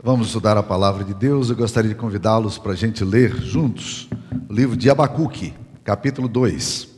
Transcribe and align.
Vamos 0.00 0.28
estudar 0.28 0.56
a 0.56 0.62
palavra 0.62 1.02
de 1.02 1.12
Deus. 1.12 1.50
Eu 1.50 1.56
gostaria 1.56 1.88
de 1.88 1.96
convidá-los 1.96 2.56
para 2.56 2.70
a 2.70 2.76
gente 2.76 3.02
ler 3.04 3.34
juntos 3.34 4.08
o 4.48 4.52
livro 4.52 4.76
de 4.76 4.88
Abacuque, 4.88 5.52
capítulo 5.82 6.28
2. 6.28 6.88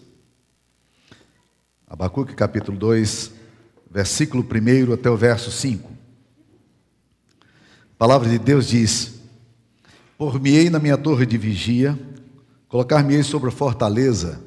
Abacuque, 1.89 2.35
capítulo 2.35 2.77
2, 2.77 3.33
versículo 3.91 4.45
1 4.45 4.93
até 4.93 5.09
o 5.09 5.17
verso 5.17 5.51
5. 5.51 5.91
A 7.41 7.97
palavra 7.97 8.29
de 8.29 8.39
Deus 8.39 8.69
diz: 8.69 9.15
Por-me-ei 10.19 10.69
na 10.69 10.79
minha 10.79 10.99
torre 10.99 11.25
de 11.25 11.39
vigia, 11.39 11.99
colocar-me-ei 12.69 13.23
sobre 13.23 13.49
a 13.49 13.53
fortaleza, 13.53 14.43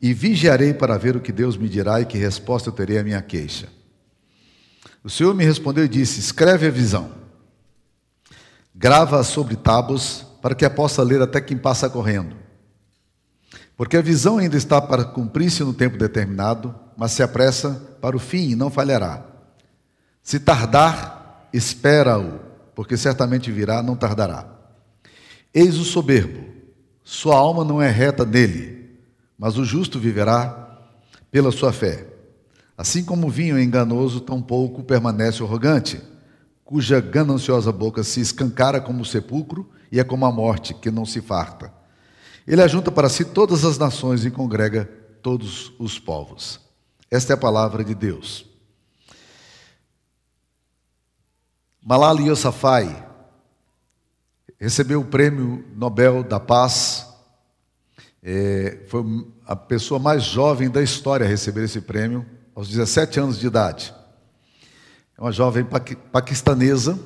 e 0.00 0.14
vigiarei 0.14 0.72
para 0.72 0.96
ver 0.96 1.14
o 1.14 1.20
que 1.20 1.30
Deus 1.30 1.58
me 1.58 1.68
dirá 1.68 2.00
e 2.00 2.06
que 2.06 2.16
resposta 2.16 2.70
eu 2.70 2.72
terei 2.72 2.98
à 2.98 3.04
minha 3.04 3.20
queixa. 3.20 3.68
O 5.04 5.10
Senhor 5.10 5.34
me 5.34 5.44
respondeu 5.44 5.84
e 5.84 5.88
disse: 5.88 6.20
Escreve 6.20 6.66
a 6.66 6.70
visão 6.70 7.21
grava 8.74 9.22
sobre 9.22 9.56
tábuas, 9.56 10.26
para 10.40 10.54
que 10.54 10.64
a 10.64 10.70
possa 10.70 11.02
ler 11.02 11.22
até 11.22 11.40
quem 11.40 11.56
passa 11.56 11.88
correndo. 11.88 12.36
Porque 13.76 13.96
a 13.96 14.02
visão 14.02 14.38
ainda 14.38 14.56
está 14.56 14.80
para 14.80 15.04
cumprir-se 15.04 15.62
no 15.62 15.72
tempo 15.72 15.96
determinado, 15.96 16.74
mas 16.96 17.12
se 17.12 17.22
apressa 17.22 17.96
para 18.00 18.16
o 18.16 18.20
fim 18.20 18.50
e 18.50 18.56
não 18.56 18.70
falhará. 18.70 19.24
Se 20.22 20.40
tardar, 20.40 21.48
espera-o, 21.52 22.40
porque 22.74 22.96
certamente 22.96 23.50
virá, 23.50 23.82
não 23.82 23.96
tardará. 23.96 24.46
Eis 25.54 25.76
o 25.76 25.84
soberbo, 25.84 26.44
sua 27.04 27.36
alma 27.36 27.64
não 27.64 27.80
é 27.80 27.90
reta 27.90 28.24
nele, 28.24 28.98
mas 29.38 29.56
o 29.56 29.64
justo 29.64 29.98
viverá 29.98 30.80
pela 31.30 31.52
sua 31.52 31.72
fé. 31.72 32.06
Assim 32.76 33.04
como 33.04 33.26
o 33.26 33.30
vinho 33.30 33.56
é 33.56 33.62
enganoso, 33.62 34.20
tampouco 34.20 34.82
permanece 34.82 35.42
arrogante 35.42 36.00
cuja 36.64 37.00
gananciosa 37.00 37.70
boca 37.72 38.02
se 38.02 38.20
escancara 38.20 38.80
como 38.80 39.02
o 39.02 39.06
sepulcro 39.06 39.70
e 39.90 40.00
é 40.00 40.04
como 40.04 40.24
a 40.24 40.32
morte, 40.32 40.74
que 40.74 40.90
não 40.90 41.04
se 41.04 41.20
farta. 41.20 41.72
Ele 42.46 42.62
ajunta 42.62 42.90
para 42.90 43.08
si 43.08 43.24
todas 43.24 43.64
as 43.64 43.78
nações 43.78 44.24
e 44.24 44.30
congrega 44.30 44.84
todos 45.22 45.72
os 45.78 45.98
povos. 45.98 46.60
Esta 47.10 47.32
é 47.32 47.34
a 47.34 47.38
palavra 47.38 47.84
de 47.84 47.94
Deus. 47.94 48.46
Malala 51.84 52.20
Yousafzai 52.20 53.06
recebeu 54.58 55.00
o 55.00 55.04
prêmio 55.04 55.64
Nobel 55.74 56.22
da 56.22 56.38
Paz. 56.38 57.06
É, 58.22 58.84
foi 58.88 59.04
a 59.44 59.56
pessoa 59.56 59.98
mais 59.98 60.22
jovem 60.22 60.70
da 60.70 60.82
história 60.82 61.26
a 61.26 61.28
receber 61.28 61.64
esse 61.64 61.80
prêmio, 61.80 62.24
aos 62.54 62.68
17 62.68 63.18
anos 63.18 63.38
de 63.38 63.46
idade. 63.46 63.92
Uma 65.22 65.30
jovem 65.30 65.64
paquistanesa. 66.10 66.98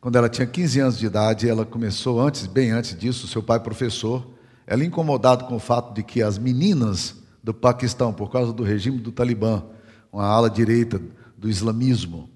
Quando 0.00 0.16
ela 0.16 0.30
tinha 0.30 0.46
15 0.46 0.80
anos 0.80 0.98
de 0.98 1.04
idade, 1.04 1.46
ela 1.46 1.66
começou 1.66 2.18
antes, 2.18 2.46
bem 2.46 2.70
antes 2.70 2.98
disso, 2.98 3.28
seu 3.28 3.42
pai 3.42 3.60
professor. 3.60 4.26
Ela 4.66 4.82
incomodada 4.82 5.44
com 5.44 5.56
o 5.56 5.58
fato 5.58 5.92
de 5.92 6.02
que 6.02 6.22
as 6.22 6.38
meninas 6.38 7.16
do 7.42 7.52
Paquistão, 7.52 8.14
por 8.14 8.32
causa 8.32 8.50
do 8.50 8.62
regime 8.62 8.98
do 8.98 9.12
Talibã, 9.12 9.62
uma 10.10 10.24
ala 10.24 10.48
direita 10.48 10.98
do 11.36 11.50
islamismo, 11.50 12.30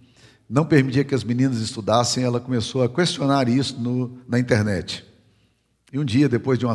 não 0.47 0.67
permitia 0.67 1.05
que 1.05 1.15
as 1.15 1.25
meninas 1.25 1.63
estudassem, 1.63 2.23
ela 2.23 2.39
começou 2.39 2.83
a 2.83 2.89
questionar 2.91 3.49
isso 3.49 3.81
no, 3.81 4.19
na 4.29 4.39
internet. 4.39 5.07
E 5.91 5.99
um 5.99 6.05
dia, 6.05 6.29
depois 6.29 6.59
de 6.59 6.67
uma, 6.67 6.75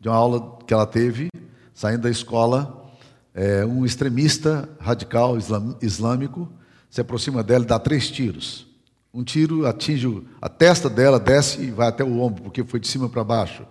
de 0.00 0.08
uma 0.08 0.16
aula 0.16 0.58
que 0.66 0.74
ela 0.74 0.84
teve, 0.84 1.28
saindo 1.72 2.02
da 2.02 2.10
escola, 2.10 2.90
é, 3.32 3.64
um 3.64 3.86
extremista 3.86 4.68
radical 4.80 5.36
islâmico 5.80 6.57
se 6.90 7.00
aproxima 7.00 7.42
dela 7.42 7.64
e 7.64 7.66
dá 7.66 7.78
três 7.78 8.10
tiros. 8.10 8.66
Um 9.12 9.24
tiro 9.24 9.66
atinge 9.66 10.22
a 10.40 10.48
testa 10.48 10.88
dela, 10.88 11.18
desce 11.18 11.62
e 11.62 11.70
vai 11.70 11.88
até 11.88 12.04
o 12.04 12.20
ombro, 12.20 12.44
porque 12.44 12.62
foi 12.64 12.78
de 12.78 12.88
cima 12.88 13.08
para 13.08 13.24
baixo. 13.24 13.66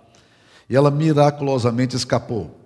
E 0.69 0.75
ela 0.75 0.91
miraculosamente 0.91 1.95
escapou. 1.95 2.59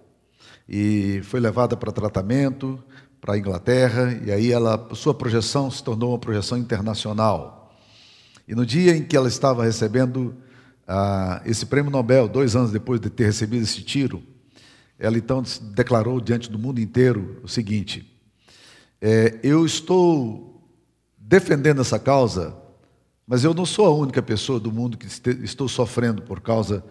E 0.67 1.21
foi 1.23 1.39
levada 1.39 1.75
para 1.75 1.91
tratamento, 1.91 2.81
para 3.19 3.35
a 3.35 3.37
Inglaterra, 3.37 4.19
e 4.25 4.31
aí 4.31 4.51
ela, 4.51 4.89
sua 4.95 5.13
projeção 5.13 5.69
se 5.69 5.83
tornou 5.83 6.11
uma 6.11 6.19
projeção 6.19 6.57
internacional. 6.57 7.71
E 8.47 8.55
no 8.55 8.65
dia 8.65 8.95
em 8.95 9.03
que 9.03 9.15
ela 9.15 9.27
estava 9.27 9.63
recebendo 9.63 10.35
ah, 10.87 11.41
esse 11.45 11.65
prêmio 11.65 11.91
Nobel, 11.91 12.27
dois 12.27 12.55
anos 12.55 12.71
depois 12.71 12.99
de 12.99 13.09
ter 13.09 13.25
recebido 13.25 13.63
esse 13.63 13.81
tiro, 13.83 14.23
ela 14.97 15.17
então 15.17 15.43
declarou 15.73 16.19
diante 16.19 16.49
do 16.49 16.57
mundo 16.57 16.79
inteiro 16.79 17.39
o 17.43 17.47
seguinte: 17.47 18.11
é, 19.01 19.39
eu 19.41 19.65
estou 19.65 20.61
defendendo 21.17 21.81
essa 21.81 21.97
causa, 21.97 22.55
mas 23.25 23.43
eu 23.43 23.53
não 23.53 23.65
sou 23.65 23.85
a 23.85 23.95
única 23.95 24.21
pessoa 24.21 24.59
do 24.59 24.71
mundo 24.71 24.97
que 24.97 25.07
estou 25.43 25.67
sofrendo 25.67 26.21
por 26.21 26.39
causa, 26.39 26.83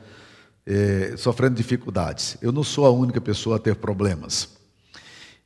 é, 0.66 1.15
sofrendo 1.16 1.54
dificuldades. 1.54 2.37
Eu 2.43 2.50
não 2.50 2.65
sou 2.65 2.84
a 2.84 2.91
única 2.91 3.20
pessoa 3.20 3.56
a 3.56 3.59
ter 3.59 3.76
problemas. 3.76 4.49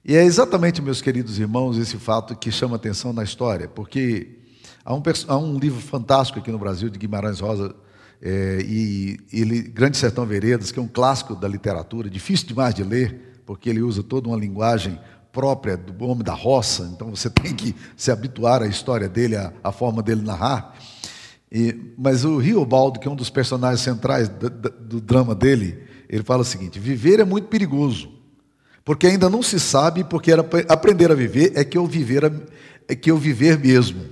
E 0.02 0.16
é 0.16 0.24
exatamente, 0.24 0.80
meus 0.80 1.02
queridos 1.02 1.38
irmãos, 1.38 1.76
esse 1.76 1.96
fato 1.96 2.36
que 2.36 2.50
chama 2.50 2.76
atenção 2.76 3.12
na 3.12 3.24
história, 3.24 3.68
porque 3.68 4.38
há 4.84 4.94
um, 4.94 5.02
há 5.28 5.36
um 5.36 5.58
livro 5.58 5.80
fantástico 5.80 6.38
aqui 6.38 6.50
no 6.50 6.58
Brasil 6.58 6.88
de 6.88 6.98
Guimarães 6.98 7.40
Rosa 7.40 7.74
é, 8.22 8.64
e 8.66 9.18
ele, 9.32 9.62
Grande 9.62 9.96
Sertão 9.96 10.24
Veredas, 10.24 10.70
que 10.70 10.78
é 10.78 10.82
um 10.82 10.88
clássico 10.88 11.34
da 11.34 11.48
literatura, 11.48 12.08
difícil 12.08 12.46
demais 12.46 12.74
de 12.74 12.82
ler, 12.82 13.42
porque 13.44 13.68
ele 13.68 13.82
usa 13.82 14.02
toda 14.02 14.28
uma 14.28 14.38
linguagem 14.38 14.98
própria 15.34 15.76
do 15.76 16.06
homem 16.06 16.22
da 16.22 16.32
roça, 16.32 16.88
então 16.94 17.10
você 17.10 17.28
tem 17.28 17.52
que 17.52 17.74
se 17.96 18.10
habituar 18.12 18.62
à 18.62 18.66
história 18.66 19.08
dele, 19.08 19.36
à, 19.36 19.52
à 19.62 19.72
forma 19.72 20.02
dele 20.02 20.22
narrar. 20.22 20.74
E, 21.50 21.92
mas 21.98 22.24
o 22.24 22.38
Riobaldo, 22.38 22.98
que 22.98 23.06
é 23.06 23.10
um 23.10 23.16
dos 23.16 23.30
personagens 23.30 23.80
centrais 23.80 24.28
do, 24.28 24.48
do, 24.48 25.00
drama 25.00 25.34
dele, 25.34 25.82
ele 26.08 26.22
fala 26.22 26.42
o 26.42 26.44
seguinte: 26.44 26.78
viver 26.78 27.20
é 27.20 27.24
muito 27.24 27.48
perigoso, 27.48 28.10
porque 28.84 29.08
ainda 29.08 29.28
não 29.28 29.42
se 29.42 29.58
sabe, 29.58 30.04
porque 30.04 30.32
era 30.32 30.46
aprender 30.68 31.10
a 31.10 31.14
viver 31.14 31.52
é 31.54 31.64
que 31.64 31.76
eu 31.76 31.86
viver 31.86 32.24
é 32.88 32.94
que 32.94 33.10
eu 33.10 33.18
viver 33.18 33.58
mesmo. 33.58 34.02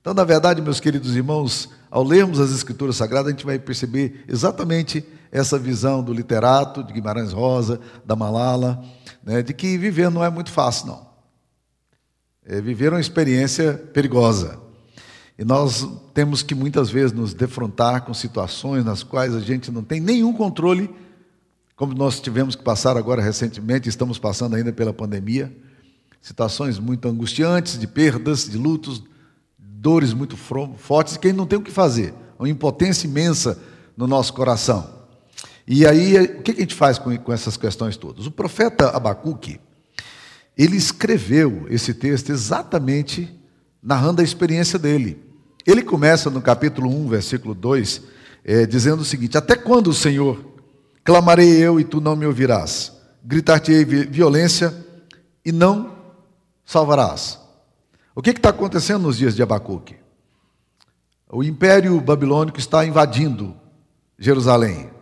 Então, 0.00 0.14
na 0.14 0.24
verdade, 0.24 0.62
meus 0.62 0.78
queridos 0.78 1.16
irmãos, 1.16 1.68
ao 1.90 2.04
lermos 2.04 2.38
as 2.38 2.52
Escrituras 2.52 2.96
Sagradas, 2.96 3.28
a 3.28 3.30
gente 3.30 3.44
vai 3.44 3.58
perceber 3.58 4.24
exatamente 4.28 5.04
essa 5.32 5.58
visão 5.58 6.02
do 6.02 6.12
literato, 6.12 6.84
de 6.84 6.92
Guimarães 6.92 7.32
Rosa, 7.32 7.80
da 8.04 8.14
Malala, 8.14 8.82
né, 9.26 9.42
de 9.42 9.52
que 9.52 9.76
viver 9.76 10.08
não 10.08 10.24
é 10.24 10.30
muito 10.30 10.52
fácil, 10.52 10.86
não. 10.86 11.04
É, 12.46 12.60
viver 12.60 12.86
é 12.86 12.90
uma 12.90 13.00
experiência 13.00 13.74
perigosa. 13.92 14.60
E 15.36 15.44
nós 15.44 15.86
temos 16.14 16.44
que 16.44 16.54
muitas 16.54 16.88
vezes 16.88 17.12
nos 17.12 17.34
defrontar 17.34 18.02
com 18.02 18.14
situações 18.14 18.84
nas 18.84 19.02
quais 19.02 19.34
a 19.34 19.40
gente 19.40 19.70
não 19.72 19.82
tem 19.82 20.00
nenhum 20.00 20.32
controle, 20.32 20.88
como 21.74 21.92
nós 21.92 22.20
tivemos 22.20 22.54
que 22.54 22.62
passar 22.62 22.96
agora 22.96 23.20
recentemente, 23.20 23.88
estamos 23.88 24.16
passando 24.16 24.54
ainda 24.54 24.72
pela 24.72 24.94
pandemia, 24.94 25.54
situações 26.22 26.78
muito 26.78 27.06
angustiantes, 27.08 27.78
de 27.78 27.86
perdas, 27.86 28.48
de 28.48 28.56
lutos, 28.56 29.02
dores 29.58 30.14
muito 30.14 30.36
fortes, 30.36 31.16
que 31.16 31.26
a 31.26 31.30
gente 31.30 31.36
não 31.36 31.46
tem 31.46 31.58
o 31.58 31.62
que 31.62 31.72
fazer, 31.72 32.14
uma 32.38 32.48
impotência 32.48 33.08
imensa 33.08 33.60
no 33.96 34.06
nosso 34.06 34.32
coração. 34.32 34.95
E 35.66 35.84
aí, 35.84 36.16
o 36.16 36.42
que 36.42 36.52
a 36.52 36.54
gente 36.54 36.74
faz 36.74 36.98
com, 36.98 37.32
essas 37.32 37.56
questões 37.56 37.96
todas? 37.96 38.26
O 38.26 38.30
profeta 38.30 38.90
Abacuque, 38.90 39.60
ele 40.56 40.76
escreveu 40.76 41.66
esse 41.68 41.92
texto 41.92 42.30
exatamente 42.30 43.34
narrando 43.82 44.20
a 44.20 44.24
experiência 44.24 44.78
dele. 44.78 45.20
Ele 45.66 45.82
começa 45.82 46.30
no 46.30 46.40
capítulo 46.40 46.88
1, 46.88 47.08
versículo 47.08 47.52
2, 47.52 48.02
é, 48.44 48.64
dizendo 48.64 49.02
o 49.02 49.04
seguinte: 49.04 49.36
Até 49.36 49.56
quando, 49.56 49.92
Senhor, 49.92 50.40
clamarei 51.02 51.56
eu 51.56 51.80
e 51.80 51.84
tu 51.84 52.00
não 52.00 52.14
me 52.14 52.26
ouvirás? 52.26 52.92
Gritar-te-ei 53.24 53.84
violência 53.84 54.72
e 55.44 55.50
não 55.50 55.96
salvarás. 56.64 57.40
O 58.14 58.22
que 58.22 58.30
está 58.30 58.50
acontecendo 58.50 59.02
nos 59.02 59.18
dias 59.18 59.34
de 59.34 59.42
Abacuque? 59.42 59.96
O 61.28 61.42
império 61.42 62.00
babilônico 62.00 62.58
está 62.58 62.86
invadindo 62.86 63.56
Jerusalém. 64.16 64.95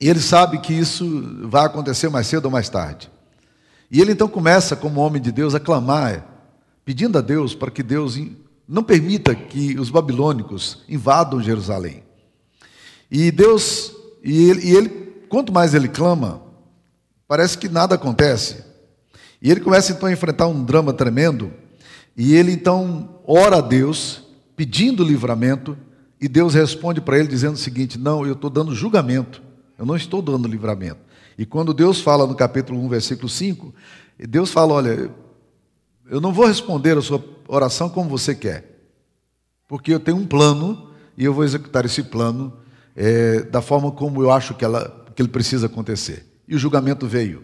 E 0.00 0.08
ele 0.08 0.20
sabe 0.20 0.58
que 0.58 0.72
isso 0.72 1.46
vai 1.48 1.66
acontecer 1.66 2.08
mais 2.08 2.26
cedo 2.26 2.46
ou 2.46 2.50
mais 2.50 2.68
tarde. 2.68 3.10
E 3.90 4.00
ele 4.00 4.12
então 4.12 4.28
começa, 4.28 4.74
como 4.74 5.00
homem 5.00 5.20
de 5.20 5.30
Deus, 5.30 5.54
a 5.54 5.60
clamar, 5.60 6.26
pedindo 6.84 7.18
a 7.18 7.20
Deus 7.20 7.54
para 7.54 7.70
que 7.70 7.82
Deus 7.82 8.18
não 8.66 8.82
permita 8.82 9.34
que 9.34 9.78
os 9.78 9.90
babilônicos 9.90 10.78
invadam 10.88 11.42
Jerusalém. 11.42 12.02
E 13.10 13.30
Deus, 13.30 13.92
e 14.22 14.48
ele, 14.48 14.68
e 14.68 14.76
ele 14.76 14.88
quanto 15.28 15.52
mais 15.52 15.74
ele 15.74 15.88
clama, 15.88 16.42
parece 17.28 17.58
que 17.58 17.68
nada 17.68 17.96
acontece. 17.96 18.64
E 19.42 19.50
ele 19.50 19.60
começa 19.60 19.92
então 19.92 20.08
a 20.08 20.12
enfrentar 20.12 20.46
um 20.46 20.64
drama 20.64 20.92
tremendo, 20.92 21.52
e 22.16 22.34
ele 22.34 22.52
então 22.52 23.20
ora 23.26 23.58
a 23.58 23.60
Deus, 23.60 24.22
pedindo 24.56 25.04
livramento, 25.04 25.76
e 26.20 26.28
Deus 26.28 26.54
responde 26.54 27.00
para 27.00 27.18
ele 27.18 27.28
dizendo 27.28 27.54
o 27.54 27.58
seguinte: 27.58 27.98
Não, 27.98 28.26
eu 28.26 28.34
estou 28.34 28.50
dando 28.50 28.74
julgamento. 28.74 29.49
Eu 29.80 29.86
não 29.86 29.96
estou 29.96 30.20
dando 30.20 30.46
livramento. 30.46 31.00
E 31.38 31.46
quando 31.46 31.72
Deus 31.72 32.02
fala 32.02 32.26
no 32.26 32.34
capítulo 32.34 32.78
1, 32.84 32.88
versículo 32.90 33.30
5, 33.30 33.74
Deus 34.28 34.52
fala: 34.52 34.74
Olha, 34.74 35.10
eu 36.10 36.20
não 36.20 36.34
vou 36.34 36.44
responder 36.46 36.98
a 36.98 37.00
sua 37.00 37.24
oração 37.48 37.88
como 37.88 38.10
você 38.10 38.34
quer, 38.34 38.78
porque 39.66 39.94
eu 39.94 39.98
tenho 39.98 40.18
um 40.18 40.26
plano 40.26 40.90
e 41.16 41.24
eu 41.24 41.32
vou 41.32 41.44
executar 41.44 41.86
esse 41.86 42.02
plano 42.02 42.52
é, 42.94 43.40
da 43.40 43.62
forma 43.62 43.90
como 43.90 44.22
eu 44.22 44.30
acho 44.30 44.52
que, 44.52 44.66
ela, 44.66 45.06
que 45.16 45.22
ele 45.22 45.30
precisa 45.30 45.64
acontecer. 45.64 46.26
E 46.46 46.54
o 46.54 46.58
julgamento 46.58 47.06
veio. 47.06 47.42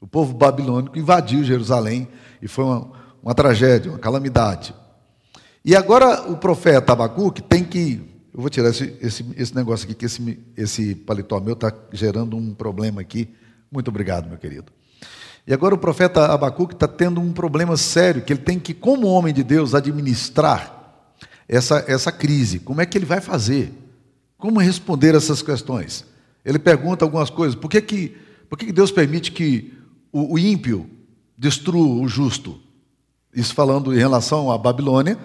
O 0.00 0.08
povo 0.08 0.34
babilônico 0.34 0.98
invadiu 0.98 1.44
Jerusalém 1.44 2.08
e 2.42 2.48
foi 2.48 2.64
uma, 2.64 2.90
uma 3.22 3.34
tragédia, 3.34 3.92
uma 3.92 3.98
calamidade. 3.98 4.74
E 5.64 5.76
agora 5.76 6.28
o 6.28 6.36
profeta 6.36 6.94
Abacuque 6.94 7.40
tem 7.40 7.62
que. 7.62 8.09
Eu 8.40 8.42
vou 8.42 8.48
tirar 8.48 8.70
esse, 8.70 8.96
esse, 9.02 9.26
esse 9.36 9.54
negócio 9.54 9.84
aqui, 9.84 9.94
que 9.94 10.06
esse, 10.06 10.38
esse 10.56 10.94
paletó 10.94 11.38
meu 11.40 11.52
está 11.52 11.70
gerando 11.92 12.38
um 12.38 12.54
problema 12.54 13.02
aqui. 13.02 13.28
Muito 13.70 13.88
obrigado, 13.88 14.30
meu 14.30 14.38
querido. 14.38 14.72
E 15.46 15.52
agora 15.52 15.74
o 15.74 15.78
profeta 15.78 16.24
Abacuque 16.24 16.72
está 16.72 16.88
tendo 16.88 17.20
um 17.20 17.34
problema 17.34 17.76
sério, 17.76 18.22
que 18.22 18.32
ele 18.32 18.40
tem 18.40 18.58
que, 18.58 18.72
como 18.72 19.06
homem 19.08 19.34
de 19.34 19.42
Deus, 19.42 19.74
administrar 19.74 21.12
essa, 21.46 21.84
essa 21.86 22.10
crise. 22.10 22.60
Como 22.60 22.80
é 22.80 22.86
que 22.86 22.96
ele 22.96 23.04
vai 23.04 23.20
fazer? 23.20 23.74
Como 24.38 24.58
responder 24.58 25.14
essas 25.14 25.42
questões? 25.42 26.06
Ele 26.42 26.58
pergunta 26.58 27.04
algumas 27.04 27.28
coisas. 27.28 27.54
Por 27.54 27.68
que, 27.68 27.82
que, 27.82 28.16
por 28.48 28.56
que, 28.56 28.64
que 28.64 28.72
Deus 28.72 28.90
permite 28.90 29.32
que 29.32 29.74
o, 30.10 30.32
o 30.32 30.38
ímpio 30.38 30.88
destrua 31.36 32.02
o 32.02 32.08
justo? 32.08 32.58
Isso 33.34 33.52
falando 33.54 33.94
em 33.94 33.98
relação 33.98 34.50
à 34.50 34.56
Babilônia 34.56 35.18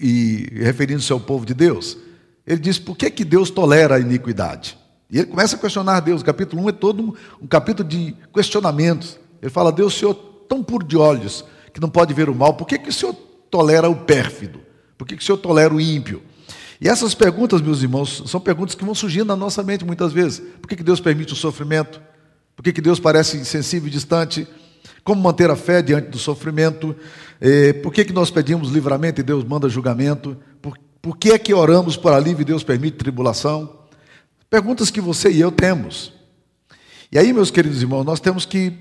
e 0.00 0.48
referindo-se 0.54 1.12
ao 1.12 1.20
povo 1.20 1.44
de 1.44 1.52
Deus. 1.52 2.05
Ele 2.46 2.60
diz: 2.60 2.78
por 2.78 2.96
que, 2.96 3.10
que 3.10 3.24
Deus 3.24 3.50
tolera 3.50 3.96
a 3.96 4.00
iniquidade? 4.00 4.78
E 5.10 5.18
ele 5.18 5.26
começa 5.26 5.56
a 5.56 5.58
questionar 5.58 6.00
Deus. 6.00 6.22
O 6.22 6.24
capítulo 6.24 6.62
1 6.64 6.68
é 6.68 6.72
todo 6.72 7.16
um, 7.40 7.46
capítulo 7.46 7.88
de 7.88 8.14
questionamentos. 8.32 9.18
Ele 9.42 9.50
fala: 9.50 9.72
Deus, 9.72 9.94
o 9.94 9.98
Senhor 9.98 10.14
tão 10.48 10.62
puro 10.62 10.86
de 10.86 10.96
olhos 10.96 11.44
que 11.72 11.80
não 11.80 11.90
pode 11.90 12.14
ver 12.14 12.30
o 12.30 12.34
mal, 12.34 12.54
por 12.54 12.66
que, 12.66 12.78
que 12.78 12.88
o 12.88 12.92
Senhor 12.92 13.14
tolera 13.50 13.88
o 13.88 13.96
pérfido? 13.96 14.60
Por 14.96 15.06
que, 15.06 15.16
que 15.16 15.22
o 15.22 15.26
Senhor 15.26 15.38
tolera 15.38 15.74
o 15.74 15.80
ímpio? 15.80 16.22
E 16.80 16.88
essas 16.88 17.14
perguntas, 17.14 17.60
meus 17.60 17.82
irmãos, 17.82 18.22
são 18.26 18.40
perguntas 18.40 18.74
que 18.74 18.84
vão 18.84 18.94
surgindo 18.94 19.26
na 19.26 19.36
nossa 19.36 19.62
mente 19.62 19.84
muitas 19.84 20.12
vezes. 20.12 20.40
Por 20.60 20.68
que, 20.68 20.76
que 20.76 20.82
Deus 20.82 21.00
permite 21.00 21.32
o 21.32 21.36
sofrimento? 21.36 22.00
Por 22.54 22.62
que, 22.62 22.72
que 22.72 22.80
Deus 22.80 22.98
parece 23.00 23.36
insensível 23.36 23.88
e 23.88 23.90
distante? 23.90 24.46
Como 25.04 25.22
manter 25.22 25.50
a 25.50 25.56
fé 25.56 25.82
diante 25.82 26.08
do 26.08 26.18
sofrimento? 26.18 26.96
Eh, 27.40 27.74
por 27.74 27.92
que, 27.92 28.04
que 28.04 28.12
nós 28.12 28.30
pedimos 28.30 28.70
livramento 28.70 29.20
e 29.20 29.24
Deus 29.24 29.44
manda 29.44 29.68
julgamento? 29.68 30.36
Por, 30.60 30.78
por 31.06 31.16
que 31.16 31.30
é 31.30 31.38
que 31.38 31.54
oramos 31.54 31.96
por 31.96 32.12
alívio 32.12 32.42
e 32.42 32.44
Deus 32.44 32.64
permite 32.64 32.96
tribulação? 32.96 33.78
Perguntas 34.50 34.90
que 34.90 35.00
você 35.00 35.30
e 35.30 35.40
eu 35.40 35.52
temos. 35.52 36.12
E 37.12 37.16
aí, 37.16 37.32
meus 37.32 37.48
queridos 37.48 37.80
irmãos, 37.80 38.02
nós 38.02 38.18
temos 38.18 38.44
que 38.44 38.72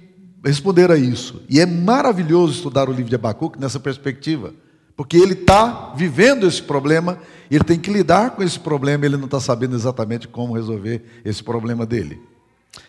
responder 0.44 0.90
a 0.90 0.98
isso. 0.98 1.44
E 1.48 1.60
é 1.60 1.68
maravilhoso 1.68 2.54
estudar 2.54 2.90
o 2.90 2.92
livro 2.92 3.10
de 3.10 3.16
Abacuque 3.16 3.60
nessa 3.60 3.80
perspectiva, 3.80 4.56
porque 4.98 5.16
ele 5.16 5.34
está 5.34 5.94
vivendo 5.96 6.48
esse 6.48 6.64
problema, 6.64 7.20
ele 7.52 7.64
tem 7.64 7.78
que 7.78 7.92
lidar 7.92 8.32
com 8.32 8.42
esse 8.42 8.60
problema, 8.60 9.06
ele 9.06 9.18
não 9.18 9.26
está 9.26 9.40
sabendo 9.40 9.76
exatamente 9.76 10.28
como 10.28 10.56
resolver 10.56 11.04
esse 11.24 11.44
problema 11.44 11.86
dele. 11.86 12.20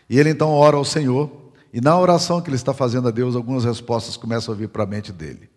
E 0.09 0.19
ele 0.19 0.31
então 0.31 0.49
ora 0.49 0.79
ao 0.79 0.85
Senhor, 0.85 1.31
e 1.75 1.81
na 1.83 1.99
oração 1.99 2.41
que 2.41 2.49
ele 2.49 2.57
está 2.57 2.73
fazendo 2.73 3.09
a 3.09 3.11
Deus, 3.11 3.37
algumas 3.37 3.67
respostas 3.67 4.17
começam 4.17 4.55
a 4.55 4.57
vir 4.57 4.71
para 4.71 4.85
a 4.85 4.87
mente 4.87 5.13
dele. 5.13 5.51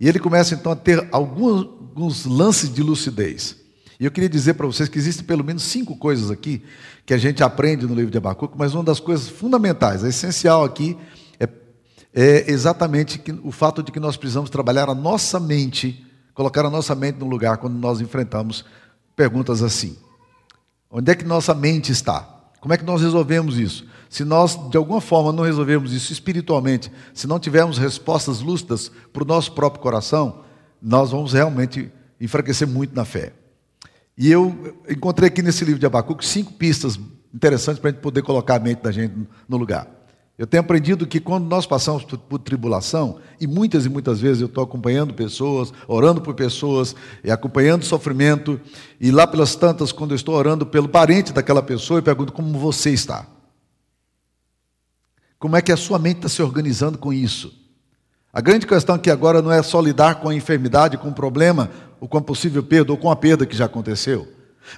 E 0.00 0.08
ele 0.08 0.18
começa 0.18 0.54
então 0.54 0.72
a 0.72 0.76
ter 0.76 1.08
alguns, 1.10 1.64
alguns 1.64 2.24
lances 2.24 2.72
de 2.72 2.82
lucidez. 2.82 3.56
E 3.98 4.04
eu 4.04 4.10
queria 4.10 4.28
dizer 4.28 4.54
para 4.54 4.66
vocês 4.66 4.88
que 4.88 4.98
existem 4.98 5.24
pelo 5.24 5.42
menos 5.42 5.64
cinco 5.64 5.96
coisas 5.96 6.30
aqui 6.30 6.62
que 7.04 7.12
a 7.12 7.18
gente 7.18 7.42
aprende 7.42 7.84
no 7.84 7.94
livro 7.94 8.10
de 8.10 8.18
Abacuque, 8.18 8.54
mas 8.56 8.74
uma 8.74 8.84
das 8.84 9.00
coisas 9.00 9.28
fundamentais, 9.28 10.04
a 10.04 10.08
essencial 10.08 10.62
aqui, 10.62 10.96
é, 11.40 11.48
é 12.14 12.50
exatamente 12.50 13.18
que, 13.18 13.32
o 13.42 13.50
fato 13.50 13.82
de 13.82 13.90
que 13.90 13.98
nós 13.98 14.16
precisamos 14.16 14.50
trabalhar 14.50 14.88
a 14.88 14.94
nossa 14.94 15.40
mente, 15.40 16.06
colocar 16.32 16.64
a 16.64 16.70
nossa 16.70 16.94
mente 16.94 17.18
no 17.18 17.26
lugar 17.26 17.56
quando 17.56 17.74
nós 17.74 18.00
enfrentamos 18.00 18.64
perguntas 19.16 19.62
assim. 19.62 19.96
Onde 20.88 21.10
é 21.10 21.14
que 21.16 21.24
nossa 21.24 21.52
mente 21.52 21.90
está? 21.90 22.37
Como 22.60 22.74
é 22.74 22.76
que 22.76 22.84
nós 22.84 23.00
resolvemos 23.00 23.58
isso? 23.58 23.86
Se 24.08 24.24
nós, 24.24 24.56
de 24.70 24.76
alguma 24.76 25.00
forma, 25.00 25.32
não 25.32 25.44
resolvemos 25.44 25.92
isso 25.92 26.12
espiritualmente, 26.12 26.90
se 27.14 27.26
não 27.26 27.38
tivermos 27.38 27.78
respostas 27.78 28.40
lúcidas 28.40 28.90
para 29.12 29.22
o 29.22 29.26
nosso 29.26 29.52
próprio 29.52 29.82
coração, 29.82 30.42
nós 30.80 31.10
vamos 31.10 31.32
realmente 31.32 31.90
enfraquecer 32.20 32.66
muito 32.66 32.94
na 32.94 33.04
fé. 33.04 33.32
E 34.16 34.30
eu 34.30 34.76
encontrei 34.88 35.28
aqui 35.28 35.42
nesse 35.42 35.64
livro 35.64 35.78
de 35.78 35.86
Abacuque 35.86 36.26
cinco 36.26 36.52
pistas 36.52 36.98
interessantes 37.32 37.80
para 37.80 37.90
a 37.90 37.92
gente 37.92 38.02
poder 38.02 38.22
colocar 38.22 38.56
a 38.56 38.58
mente 38.58 38.82
da 38.82 38.90
gente 38.90 39.14
no 39.48 39.56
lugar. 39.56 39.97
Eu 40.38 40.46
tenho 40.46 40.60
aprendido 40.60 41.04
que 41.04 41.18
quando 41.18 41.48
nós 41.48 41.66
passamos 41.66 42.04
por 42.04 42.38
tribulação, 42.38 43.18
e 43.40 43.46
muitas 43.46 43.84
e 43.84 43.88
muitas 43.88 44.20
vezes 44.20 44.40
eu 44.40 44.46
estou 44.46 44.62
acompanhando 44.62 45.12
pessoas, 45.12 45.72
orando 45.88 46.20
por 46.20 46.32
pessoas, 46.32 46.94
e 47.24 47.30
acompanhando 47.30 47.84
sofrimento, 47.84 48.60
e 49.00 49.10
lá 49.10 49.26
pelas 49.26 49.56
tantas, 49.56 49.90
quando 49.90 50.12
eu 50.12 50.14
estou 50.14 50.36
orando 50.36 50.64
pelo 50.64 50.88
parente 50.88 51.32
daquela 51.32 51.60
pessoa, 51.60 51.98
eu 51.98 52.04
pergunto 52.04 52.32
como 52.32 52.56
você 52.56 52.90
está. 52.90 53.26
Como 55.40 55.56
é 55.56 55.60
que 55.60 55.72
a 55.72 55.76
sua 55.76 55.98
mente 55.98 56.18
está 56.18 56.28
se 56.28 56.40
organizando 56.40 56.98
com 56.98 57.12
isso? 57.12 57.52
A 58.32 58.40
grande 58.40 58.64
questão 58.64 58.94
aqui 58.94 59.10
agora 59.10 59.42
não 59.42 59.50
é 59.50 59.60
só 59.60 59.80
lidar 59.80 60.20
com 60.20 60.28
a 60.28 60.34
enfermidade, 60.34 60.98
com 60.98 61.08
o 61.08 61.14
problema, 61.14 61.68
ou 62.00 62.06
com 62.06 62.18
a 62.18 62.22
possível 62.22 62.62
perda, 62.62 62.92
ou 62.92 62.98
com 62.98 63.10
a 63.10 63.16
perda 63.16 63.44
que 63.44 63.56
já 63.56 63.64
aconteceu. 63.64 64.28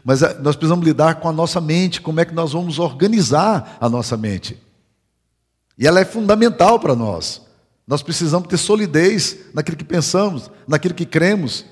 Mas 0.03 0.23
eh, 0.23 0.39
nós 0.41 0.57
precisamos 0.57 0.87
lidar 0.87 1.17
com 1.17 1.29
a 1.29 1.33
nossa 1.33 1.61
mente, 1.61 2.01
como 2.01 2.19
é 2.19 2.25
que 2.25 2.33
nós 2.33 2.53
vamos 2.53 2.79
organizar 2.79 3.77
a 3.79 3.91
nossa 3.91 4.17
mente. 4.17 4.70
E 5.81 5.87
ela 5.87 5.99
é 5.99 6.05
fundamental 6.05 6.79
para 6.79 6.95
nós. 6.95 7.41
Nós 7.87 8.03
precisamos 8.03 8.47
ter 8.47 8.59
solidez 8.59 9.39
naquilo 9.55 9.79
que 9.79 9.85
pensamos, 9.85 10.51
naquilo 10.69 10.93
que 10.93 11.07
cremos, 11.07 11.65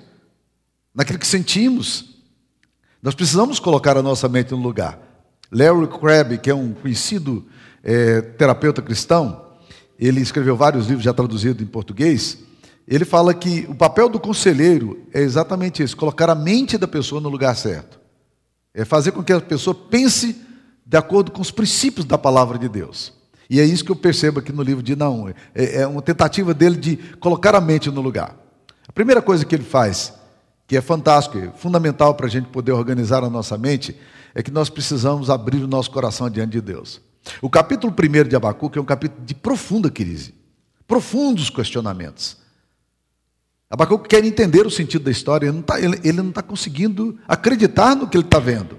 naquilo 0.94 1.18
que 1.18 1.26
sentimos. 1.26 2.16
Nós 3.02 3.14
precisamos 3.14 3.60
colocar 3.60 3.98
a 3.98 4.02
nossa 4.02 4.26
mente 4.26 4.52
no 4.52 4.56
lugar. 4.56 4.98
Larry 5.52 5.86
Crabb, 5.88 6.38
que 6.38 6.48
é 6.48 6.54
um 6.54 6.72
conhecido 6.72 7.44
é, 7.84 8.22
terapeuta 8.22 8.80
cristão, 8.80 9.44
ele 9.98 10.22
escreveu 10.22 10.56
vários 10.56 10.86
livros 10.86 11.04
já 11.04 11.12
traduzidos 11.12 11.62
em 11.62 11.66
português. 11.66 12.38
Ele 12.86 13.04
fala 13.04 13.34
que 13.34 13.66
o 13.68 13.74
papel 13.74 14.08
do 14.08 14.18
conselheiro 14.18 15.06
é 15.12 15.20
exatamente 15.20 15.82
isso: 15.82 15.94
colocar 15.94 16.30
a 16.30 16.34
mente 16.34 16.78
da 16.78 16.88
pessoa 16.88 17.20
no 17.20 17.28
lugar 17.28 17.54
certo. 17.54 18.00
É 18.72 18.86
fazer 18.86 19.12
com 19.12 19.22
que 19.22 19.34
a 19.34 19.40
pessoa 19.40 19.74
pense 19.74 20.34
de 20.86 20.96
acordo 20.96 21.30
com 21.30 21.42
os 21.42 21.50
princípios 21.50 22.06
da 22.06 22.16
palavra 22.16 22.58
de 22.58 22.70
Deus. 22.70 23.17
E 23.48 23.60
é 23.60 23.64
isso 23.64 23.84
que 23.84 23.90
eu 23.90 23.96
percebo 23.96 24.40
aqui 24.40 24.52
no 24.52 24.62
livro 24.62 24.82
de 24.82 24.94
Naum. 24.94 25.28
É, 25.54 25.82
é 25.82 25.86
uma 25.86 26.02
tentativa 26.02 26.52
dele 26.52 26.76
de 26.76 26.96
colocar 27.18 27.54
a 27.54 27.60
mente 27.60 27.90
no 27.90 28.00
lugar. 28.00 28.36
A 28.86 28.92
primeira 28.92 29.22
coisa 29.22 29.44
que 29.44 29.54
ele 29.54 29.64
faz, 29.64 30.12
que 30.66 30.76
é 30.76 30.80
fantástico, 30.80 31.38
fundamental 31.56 32.14
para 32.14 32.26
a 32.26 32.30
gente 32.30 32.48
poder 32.48 32.72
organizar 32.72 33.24
a 33.24 33.30
nossa 33.30 33.56
mente, 33.56 33.96
é 34.34 34.42
que 34.42 34.50
nós 34.50 34.68
precisamos 34.68 35.30
abrir 35.30 35.62
o 35.62 35.66
nosso 35.66 35.90
coração 35.90 36.28
diante 36.28 36.52
de 36.52 36.60
Deus. 36.60 37.00
O 37.40 37.48
capítulo 37.48 37.92
1 37.92 38.28
de 38.28 38.36
Abacuque 38.36 38.78
é 38.78 38.82
um 38.82 38.84
capítulo 38.84 39.24
de 39.24 39.34
profunda 39.34 39.90
crise, 39.90 40.34
profundos 40.86 41.50
questionamentos. 41.50 42.36
Abacuque 43.70 44.08
quer 44.08 44.24
entender 44.24 44.66
o 44.66 44.70
sentido 44.70 45.04
da 45.04 45.10
história, 45.10 45.46
ele 45.46 45.52
não 45.52 45.60
está 45.60 45.80
ele, 45.80 46.12
não 46.12 46.30
está 46.30 46.42
conseguindo 46.42 47.18
acreditar 47.28 47.94
no 47.94 48.08
que 48.08 48.16
ele 48.16 48.24
está 48.24 48.38
vendo. 48.38 48.78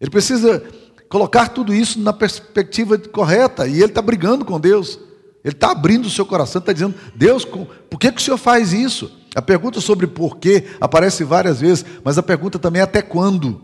Ele 0.00 0.10
precisa 0.10 0.62
colocar 1.08 1.48
tudo 1.48 1.74
isso 1.74 2.00
na 2.00 2.12
perspectiva 2.12 2.98
correta, 2.98 3.66
e 3.66 3.74
ele 3.74 3.86
está 3.86 4.02
brigando 4.02 4.44
com 4.44 4.58
Deus. 4.58 4.98
Ele 5.44 5.54
está 5.54 5.70
abrindo 5.70 6.06
o 6.06 6.10
seu 6.10 6.26
coração, 6.26 6.58
está 6.58 6.72
dizendo, 6.72 6.94
Deus, 7.14 7.44
por 7.44 8.00
que, 8.00 8.10
que 8.10 8.20
o 8.20 8.24
Senhor 8.24 8.36
faz 8.36 8.72
isso? 8.72 9.10
A 9.34 9.40
pergunta 9.40 9.80
sobre 9.80 10.06
porquê 10.06 10.64
aparece 10.80 11.22
várias 11.22 11.60
vezes, 11.60 11.84
mas 12.02 12.18
a 12.18 12.22
pergunta 12.22 12.58
também 12.58 12.80
é 12.80 12.82
até 12.82 13.00
quando? 13.00 13.62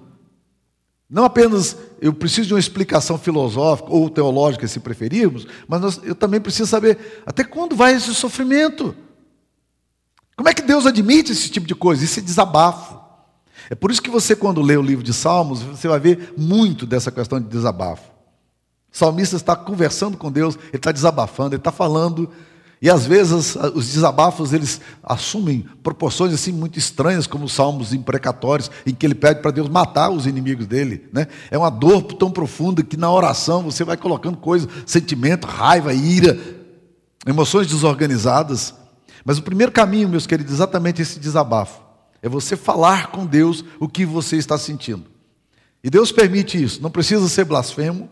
Não 1.10 1.24
apenas 1.24 1.76
eu 2.00 2.12
preciso 2.14 2.48
de 2.48 2.54
uma 2.54 2.60
explicação 2.60 3.18
filosófica 3.18 3.90
ou 3.90 4.08
teológica, 4.08 4.66
se 4.68 4.80
preferirmos, 4.80 5.46
mas 5.66 6.00
eu 6.04 6.14
também 6.14 6.40
preciso 6.40 6.70
saber 6.70 7.22
até 7.26 7.42
quando 7.42 7.74
vai 7.74 7.94
esse 7.94 8.14
sofrimento. 8.14 8.94
Como 10.36 10.48
é 10.48 10.54
que 10.54 10.62
Deus 10.62 10.86
admite 10.86 11.32
esse 11.32 11.50
tipo 11.50 11.66
de 11.66 11.74
coisa? 11.74 12.02
Esse 12.04 12.22
desabafo. 12.22 13.01
É 13.72 13.74
por 13.74 13.90
isso 13.90 14.02
que 14.02 14.10
você, 14.10 14.36
quando 14.36 14.60
lê 14.60 14.76
o 14.76 14.82
livro 14.82 15.02
de 15.02 15.14
Salmos, 15.14 15.62
você 15.62 15.88
vai 15.88 15.98
ver 15.98 16.34
muito 16.36 16.84
dessa 16.84 17.10
questão 17.10 17.40
de 17.40 17.48
desabafo. 17.48 18.02
O 18.92 18.98
salmista 18.98 19.34
está 19.34 19.56
conversando 19.56 20.18
com 20.18 20.30
Deus, 20.30 20.56
ele 20.56 20.76
está 20.76 20.92
desabafando, 20.92 21.54
ele 21.54 21.60
está 21.60 21.72
falando, 21.72 22.28
e 22.82 22.90
às 22.90 23.06
vezes 23.06 23.56
os 23.74 23.90
desabafos 23.90 24.52
eles 24.52 24.78
assumem 25.02 25.64
proporções 25.82 26.34
assim 26.34 26.52
muito 26.52 26.78
estranhas, 26.78 27.26
como 27.26 27.46
os 27.46 27.54
salmos 27.54 27.94
imprecatórios, 27.94 28.70
em 28.84 28.94
que 28.94 29.06
ele 29.06 29.14
pede 29.14 29.40
para 29.40 29.50
Deus 29.50 29.70
matar 29.70 30.10
os 30.10 30.26
inimigos 30.26 30.66
dele. 30.66 31.08
Né? 31.10 31.26
É 31.50 31.56
uma 31.56 31.70
dor 31.70 32.02
tão 32.02 32.30
profunda 32.30 32.82
que 32.82 32.98
na 32.98 33.10
oração 33.10 33.62
você 33.62 33.84
vai 33.84 33.96
colocando 33.96 34.36
coisas, 34.36 34.68
sentimento, 34.84 35.46
raiva, 35.46 35.94
ira, 35.94 36.38
emoções 37.26 37.68
desorganizadas. 37.68 38.74
Mas 39.24 39.38
o 39.38 39.42
primeiro 39.42 39.72
caminho, 39.72 40.10
meus 40.10 40.26
queridos, 40.26 40.52
é 40.52 40.56
exatamente 40.56 41.00
esse 41.00 41.18
desabafo. 41.18 41.91
É 42.22 42.28
você 42.28 42.56
falar 42.56 43.08
com 43.08 43.26
Deus 43.26 43.64
o 43.80 43.88
que 43.88 44.06
você 44.06 44.36
está 44.36 44.56
sentindo. 44.56 45.04
E 45.82 45.90
Deus 45.90 46.12
permite 46.12 46.62
isso. 46.62 46.80
Não 46.80 46.90
precisa 46.90 47.28
ser 47.28 47.44
blasfemo, 47.44 48.08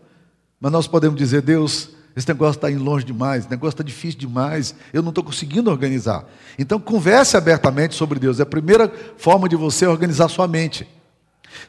mas 0.59 0.71
nós 0.71 0.85
podemos 0.85 1.17
dizer: 1.17 1.41
Deus, 1.41 1.91
esse 2.15 2.27
negócio 2.27 2.57
está 2.57 2.69
indo 2.69 2.83
longe 2.83 3.05
demais, 3.05 3.43
esse 3.43 3.49
negócio 3.51 3.75
está 3.75 3.83
difícil 3.83 4.19
demais, 4.19 4.75
eu 4.91 5.01
não 5.01 5.09
estou 5.09 5.23
conseguindo 5.23 5.71
organizar. 5.71 6.25
Então, 6.59 6.79
converse 6.79 7.37
abertamente 7.37 7.95
sobre 7.95 8.19
Deus. 8.19 8.39
É 8.39 8.43
a 8.43 8.45
primeira 8.45 8.91
forma 9.17 9.47
de 9.47 9.55
você 9.55 9.87
organizar 9.87 10.27
sua 10.27 10.47
mente. 10.47 10.87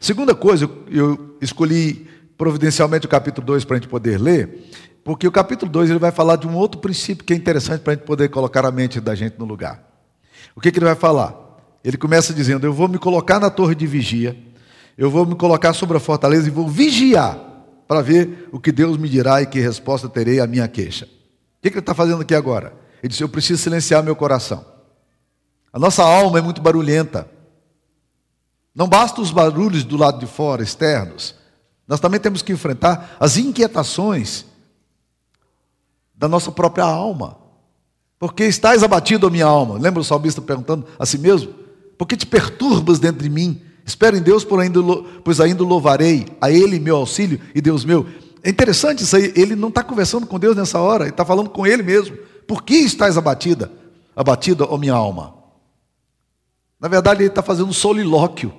Segunda 0.01 0.35
coisa, 0.35 0.69
eu 0.91 1.37
escolhi 1.41 2.09
providencialmente 2.37 3.07
o 3.07 3.09
capítulo 3.09 3.47
2 3.47 3.65
para 3.65 3.77
a 3.77 3.81
gente 3.81 3.89
poder 3.89 4.21
ler, 4.21 4.69
porque 5.05 5.29
o 5.29 5.33
capítulo 5.33 5.71
2 5.71 5.91
ele 5.91 5.99
vai 5.99 6.11
falar 6.11 6.37
de 6.37 6.47
um 6.47 6.57
outro 6.57 6.81
princípio 6.81 7.25
que 7.25 7.33
é 7.33 7.37
interessante 7.37 7.83
para 7.83 7.93
a 7.93 7.97
gente 7.97 8.05
poder 8.05 8.29
colocar 8.29 8.67
a 8.67 8.73
mente 8.73 9.01
da 9.01 9.15
gente 9.15 9.39
no 9.39 9.45
lugar. 9.45 9.89
O 10.57 10.61
que, 10.61 10.73
que 10.73 10.79
ele 10.79 10.87
vai 10.87 10.97
falar? 10.97 11.42
Ele 11.85 11.97
começa 11.97 12.33
dizendo: 12.33 12.67
Eu 12.67 12.73
vou 12.73 12.89
me 12.89 12.99
colocar 12.99 13.41
na 13.41 13.51
torre 13.51 13.75
de 13.75 13.87
vigia, 13.87 14.37
eu 14.97 15.11
vou 15.11 15.27
me 15.27 15.35
colocar 15.35 15.73
sobre 15.73 15.97
a 15.97 16.01
fortaleza 16.01 16.49
e 16.49 16.51
vou 16.51 16.69
vigiar 16.69 17.39
para 17.89 18.01
ver 18.01 18.49
o 18.53 18.61
que 18.61 18.71
Deus 18.71 18.97
me 18.97 19.09
dirá 19.09 19.43
e 19.43 19.47
que 19.47 19.61
resposta 19.61 20.09
terei 20.09 20.41
à 20.41 20.47
minha 20.47 20.69
queixa. 20.69 21.07
O 21.07 21.63
que, 21.63 21.69
ele 21.69 21.79
está 21.79 21.95
fazendo 21.95 22.23
aqui 22.23 22.35
agora? 22.35 22.73
Ele 23.03 23.09
disse: 23.09 23.23
Eu 23.23 23.29
preciso 23.29 23.63
silenciar 23.63 24.03
meu 24.03 24.17
coração. 24.17 24.65
A 25.73 25.79
nossa 25.79 26.05
alma 26.05 26.39
é 26.39 26.43
muito 26.43 26.61
barulhenta. 26.61 27.29
Não 28.75 28.89
basta 28.89 29.21
os 29.21 29.31
barulhos 29.31 29.85
do 29.85 29.97
lado 29.97 30.19
de 30.19 30.27
fora, 30.27 30.63
externos. 30.63 31.35
Nós 31.87 32.01
também 32.01 32.21
temos 32.21 32.43
que 32.43 32.53
enfrentar 32.53 33.17
as 33.19 33.37
inquietações 33.37 34.47
da 36.15 36.29
nossa 36.29 36.51
própria 36.51 36.85
alma. 36.85 37.37
Porque 38.19 38.45
estás 38.45 38.83
abatido, 38.83 39.31
minha 39.31 39.47
alma. 39.47 39.79
Lembra 39.79 40.01
o 40.01 40.05
salmista 40.05 40.41
perguntando 40.41 40.87
a 40.99 41.05
si 41.05 41.19
mesmo? 41.19 41.62
Por 42.03 42.09
que 42.09 42.17
te 42.17 42.27
perturbas 42.27 42.99
dentro 42.99 43.23
de 43.23 43.31
mim? 43.31 43.63
Espero 43.87 44.17
em 44.17 44.21
Deus, 44.21 44.45
pois 45.23 45.41
ainda 45.41 45.63
louvarei 45.63 46.27
a 46.41 46.51
Ele, 46.51 46.81
meu 46.81 46.97
auxílio 46.97 47.39
e 47.55 47.61
Deus 47.61 47.85
meu. 47.85 48.05
É 48.43 48.51
interessante 48.51 49.05
isso 49.05 49.15
aí, 49.15 49.33
ele 49.37 49.55
não 49.55 49.69
está 49.69 49.85
conversando 49.85 50.27
com 50.27 50.37
Deus 50.37 50.57
nessa 50.57 50.81
hora, 50.81 51.05
ele 51.05 51.11
está 51.11 51.25
falando 51.25 51.49
com 51.49 51.65
ele 51.65 51.81
mesmo. 51.81 52.17
Por 52.45 52.65
que 52.65 52.75
estás 52.75 53.17
abatida? 53.17 53.71
Abatida, 54.17 54.65
ó 54.65 54.77
minha 54.77 54.95
alma. 54.95 55.33
Na 56.81 56.89
verdade, 56.89 57.23
ele 57.23 57.29
está 57.29 57.41
fazendo 57.41 57.69
um 57.69 57.73
solilóquio. 57.73 58.53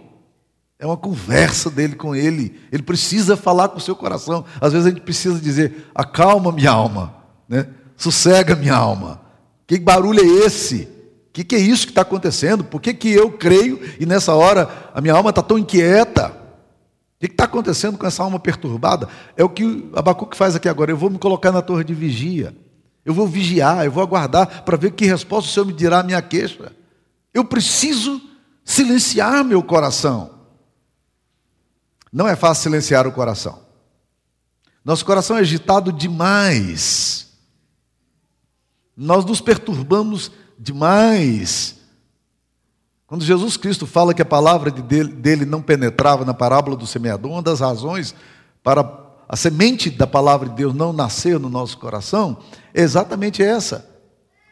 É 0.80 0.86
uma 0.86 0.96
conversa 0.96 1.70
dele 1.70 1.96
com 1.98 2.16
ele. 2.16 2.58
Ele 2.72 2.84
precisa 2.84 3.36
falar 3.36 3.68
com 3.68 3.78
o 3.78 3.82
seu 3.82 3.94
coração. 3.98 4.46
Às 4.62 4.72
vezes 4.72 4.88
a 4.88 4.90
gente 4.90 5.02
precisa 5.02 5.38
dizer: 5.38 5.90
acalma 5.94 6.50
minha 6.50 6.72
alma, 6.72 7.14
né? 7.50 7.68
sossega 7.98 8.56
minha 8.56 8.76
alma. 8.76 9.20
Que 9.68 9.78
barulho 9.78 10.22
é 10.22 10.46
esse? 10.46 10.93
O 11.34 11.36
que, 11.36 11.44
que, 11.44 11.56
é 11.56 11.60
isso 11.60 11.88
que 11.88 11.92
está 11.92 12.04
acontecendo? 12.04 12.64
Por 12.64 12.80
que, 12.80 12.94
que 12.94 13.12
eu 13.12 13.32
creio 13.32 13.80
e 14.00 14.06
nessa 14.06 14.36
hora 14.36 14.70
a 14.94 15.02
minha 15.02 15.16
alma 15.16 15.32
está 15.32 15.42
tão 15.42 15.58
inquieta? 15.58 16.28
O 16.28 17.20
que 17.20 17.26
está 17.26 17.46
acontecendo 17.46 17.98
com 17.98 18.06
essa 18.06 18.22
alma 18.22 18.40
perturbada? 18.40 19.10
É 19.36 19.44
o 19.44 19.50
que 19.50 19.90
Abacuque 19.96 20.38
faz 20.38 20.56
aqui 20.56 20.70
agora. 20.70 20.92
Eu 20.92 20.98
vou 20.98 21.10
me 21.10 21.18
colocar 21.18 21.52
na 21.52 21.64
torre 21.64 21.84
de 21.84 21.94
vigia. 21.96 22.56
Eu 23.04 23.16
vou 23.16 23.28
vigiar, 23.28 23.84
eu 23.84 23.92
vou 23.92 24.04
aguardar 24.04 24.64
para 24.64 24.78
ver 24.78 24.92
que 24.92 25.08
resposta 25.08 25.50
o 25.50 25.52
Senhor 25.52 25.66
me 25.66 25.74
dirá 25.74 26.02
à 26.02 26.04
minha 26.04 26.22
queixa. 26.22 26.72
Eu 27.34 27.44
preciso 27.44 28.22
silenciar 28.64 29.44
meu 29.44 29.64
coração. 29.64 30.36
Não 32.12 32.28
é 32.28 32.36
fácil 32.36 32.66
silenciar 32.66 33.08
o 33.08 33.12
coração. 33.12 33.60
Nosso 34.86 35.04
coração 35.04 35.36
é 35.36 35.40
agitado 35.40 35.92
demais. 35.92 37.34
Nós 38.96 39.26
nos 39.26 39.42
perturbamos 39.42 40.32
demais. 40.58 41.78
Quando 43.08 43.24
Jesus 43.24 43.58
Cristo 43.58 43.86
fala 43.86 44.14
que 44.14 44.22
a 44.22 44.26
palavra 44.26 44.72
dele 44.72 45.46
não 45.46 45.62
penetrava 45.62 46.26
na 46.26 46.34
parábola 46.34 46.76
do 46.76 46.88
semeador, 46.88 47.32
uma 47.32 47.42
das 47.42 47.60
razões 47.60 48.16
para 48.64 49.04
a 49.28 49.36
semente 49.36 49.90
da 49.90 50.08
palavra 50.08 50.50
de 50.50 50.56
Deus 50.56 50.74
não 50.74 50.94
nascer 50.94 51.40
no 51.40 51.50
nosso 51.50 51.78
coração 51.78 52.38
é 52.74 52.82
exatamente 52.82 53.42
essa. 53.42 53.90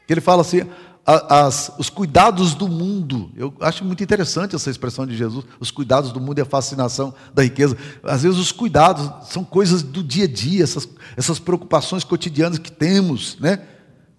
Que 0.05 0.13
ele 0.13 0.21
fala 0.21 0.41
assim: 0.41 0.61
as, 1.05 1.71
os 1.77 1.89
cuidados 1.89 2.53
do 2.53 2.67
mundo. 2.67 3.31
Eu 3.35 3.53
acho 3.61 3.83
muito 3.83 4.03
interessante 4.03 4.55
essa 4.55 4.69
expressão 4.69 5.05
de 5.05 5.15
Jesus, 5.15 5.45
os 5.59 5.71
cuidados 5.71 6.11
do 6.11 6.19
mundo 6.19 6.39
e 6.39 6.41
a 6.41 6.45
fascinação 6.45 7.13
da 7.33 7.43
riqueza. 7.43 7.75
Às 8.03 8.23
vezes 8.23 8.37
os 8.37 8.51
cuidados 8.51 9.09
são 9.29 9.43
coisas 9.43 9.81
do 9.81 10.03
dia 10.03 10.25
a 10.25 10.27
dia, 10.27 10.63
essas, 10.63 10.87
essas 11.17 11.39
preocupações 11.39 12.03
cotidianas 12.03 12.59
que 12.59 12.71
temos. 12.71 13.37
Né? 13.39 13.59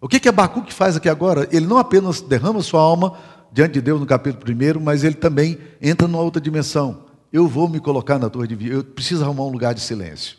O 0.02 0.08
que, 0.08 0.18
que 0.18 0.28
Abacuque 0.28 0.74
faz 0.74 0.96
aqui 0.96 1.08
agora? 1.08 1.48
Ele 1.52 1.64
não 1.64 1.78
apenas 1.78 2.20
derrama 2.20 2.60
sua 2.60 2.80
alma 2.80 3.16
diante 3.52 3.74
de 3.74 3.80
Deus 3.80 4.00
no 4.00 4.06
capítulo 4.06 4.52
1, 4.52 4.80
mas 4.80 5.04
ele 5.04 5.14
também 5.14 5.56
entra 5.80 6.08
numa 6.08 6.20
outra 6.20 6.42
dimensão. 6.42 7.04
Eu 7.32 7.46
vou 7.46 7.68
me 7.68 7.78
colocar 7.78 8.18
na 8.18 8.28
torre 8.28 8.48
de 8.48 8.56
vida, 8.56 8.74
eu 8.74 8.82
preciso 8.82 9.22
arrumar 9.22 9.44
um 9.44 9.50
lugar 9.50 9.72
de 9.74 9.80
silêncio. 9.80 10.36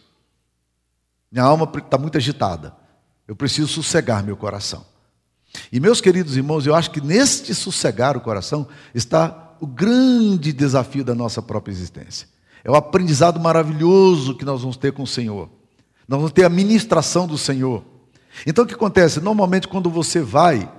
Minha 1.32 1.46
alma 1.46 1.72
está 1.77 1.98
muito 1.98 2.17
agitada. 2.17 2.75
Eu 3.25 3.38
preciso 3.38 3.70
sossegar 3.70 4.22
meu 4.22 4.36
coração. 4.36 4.86
E 5.72 5.79
meus 5.79 6.01
queridos 6.01 6.36
irmãos, 6.36 6.67
eu 6.67 6.75
acho 6.75 6.91
que 6.91 7.00
neste 7.00 7.55
sossegar 7.55 8.17
o 8.17 8.22
coração 8.22 8.67
está 8.93 9.55
o 9.62 9.65
grande 9.65 10.51
desafio 10.51 11.05
da 11.05 11.15
nossa 11.15 11.41
própria 11.41 11.72
existência. 11.72 12.27
É 12.65 12.70
o 12.70 12.75
aprendizado 12.75 13.39
maravilhoso 13.39 14.36
que 14.36 14.43
nós 14.43 14.60
vamos 14.60 14.75
ter 14.75 14.91
com 14.91 15.03
o 15.03 15.08
Senhor. 15.08 15.48
Nós 16.05 16.20
vamos 16.20 16.34
ter 16.34 16.43
a 16.43 16.50
ministração 16.50 17.25
do 17.25 17.38
Senhor. 17.38 17.92
Então 18.45 18.63
o 18.63 18.67
que 18.67 18.73
acontece? 18.73 19.19
Normalmente 19.19 19.67
quando 19.67 19.89
você 19.89 20.21
vai 20.21 20.69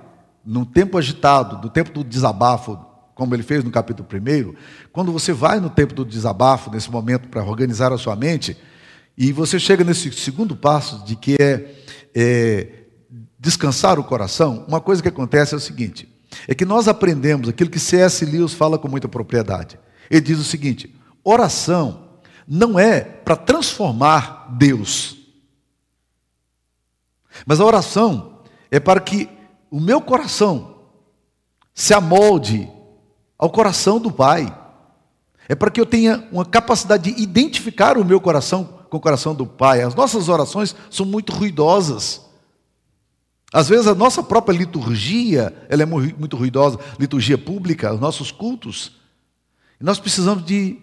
num 0.45 0.65
tempo 0.65 0.97
agitado, 0.97 1.61
no 1.61 1.69
tempo 1.69 1.91
do 1.91 2.03
desabafo, 2.03 2.77
como 3.15 3.33
ele 3.33 3.43
fez 3.43 3.63
no 3.63 3.71
capítulo 3.71 4.07
1, 4.11 4.53
quando 4.91 5.11
você 5.11 5.33
vai 5.33 5.59
no 5.59 5.69
tempo 5.69 5.93
do 5.93 6.05
desabafo, 6.05 6.69
nesse 6.69 6.91
momento 6.91 7.29
para 7.29 7.43
organizar 7.43 7.91
a 7.91 7.97
sua 7.97 8.15
mente, 8.15 8.57
e 9.17 9.31
você 9.31 9.57
chega 9.57 9.83
nesse 9.83 10.11
segundo 10.11 10.55
passo 10.55 11.03
de 11.05 11.15
que 11.15 11.37
é, 11.39 11.73
é 12.13 12.67
descansar 13.39 13.97
o 13.97 14.03
coração, 14.03 14.65
uma 14.67 14.81
coisa 14.81 15.01
que 15.01 15.07
acontece 15.07 15.53
é 15.53 15.57
o 15.57 15.61
seguinte: 15.61 16.13
é 16.47 16.53
que 16.53 16.65
nós 16.65 16.87
aprendemos 16.87 17.47
aquilo 17.47 17.69
que 17.69 17.79
C.S. 17.79 18.25
Lewis 18.25 18.53
fala 18.53 18.77
com 18.77 18.89
muita 18.89 19.07
propriedade. 19.07 19.79
Ele 20.09 20.21
diz 20.21 20.37
o 20.37 20.43
seguinte: 20.43 20.93
oração 21.23 22.09
não 22.47 22.77
é 22.77 22.99
para 22.99 23.35
transformar 23.35 24.53
Deus, 24.57 25.17
mas 27.45 27.59
a 27.59 27.65
oração 27.65 28.39
é 28.69 28.79
para 28.79 28.99
que 28.99 29.29
o 29.71 29.79
meu 29.79 29.99
coração 29.99 30.75
se 31.73 31.93
amolde 31.93 32.69
ao 33.37 33.49
coração 33.49 33.99
do 33.99 34.11
Pai. 34.11 34.45
É 35.47 35.55
para 35.55 35.69
que 35.69 35.79
eu 35.79 35.85
tenha 35.85 36.27
uma 36.31 36.45
capacidade 36.45 37.11
de 37.11 37.21
identificar 37.21 37.97
o 37.97 38.05
meu 38.05 38.19
coração 38.19 38.63
com 38.89 38.97
o 38.97 39.01
coração 39.01 39.35
do 39.35 39.45
Pai. 39.45 39.81
As 39.81 39.93
nossas 39.93 40.29
orações 40.29 40.75
são 40.89 41.05
muito 41.05 41.33
ruidosas. 41.33 42.21
Às 43.53 43.69
vezes 43.69 43.87
a 43.87 43.95
nossa 43.95 44.23
própria 44.23 44.57
liturgia, 44.57 45.53
ela 45.69 45.83
é 45.83 45.85
muito 45.85 46.35
ruidosa, 46.35 46.79
liturgia 46.99 47.37
pública, 47.37 47.93
os 47.93 47.99
nossos 47.99 48.31
cultos. 48.31 48.93
Nós 49.79 49.99
precisamos 49.99 50.43
de 50.45 50.81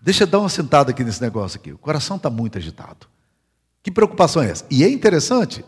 Deixa 0.00 0.22
eu 0.22 0.26
dar 0.28 0.38
uma 0.38 0.48
sentada 0.48 0.90
aqui 0.90 1.02
nesse 1.02 1.20
negócio 1.20 1.58
aqui. 1.58 1.72
O 1.72 1.78
coração 1.78 2.16
está 2.16 2.30
muito 2.30 2.56
agitado. 2.56 3.06
Que 3.88 3.92
preocupação 3.92 4.42
é 4.42 4.50
essa? 4.50 4.66
E 4.70 4.84
é 4.84 4.90
interessante, 4.90 5.64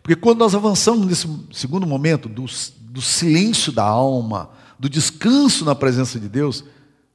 porque 0.00 0.14
quando 0.14 0.38
nós 0.38 0.54
avançamos 0.54 1.08
nesse 1.08 1.28
segundo 1.52 1.84
momento 1.84 2.28
do, 2.28 2.44
do 2.82 3.02
silêncio 3.02 3.72
da 3.72 3.82
alma, 3.82 4.50
do 4.78 4.88
descanso 4.88 5.64
na 5.64 5.74
presença 5.74 6.20
de 6.20 6.28
Deus, 6.28 6.62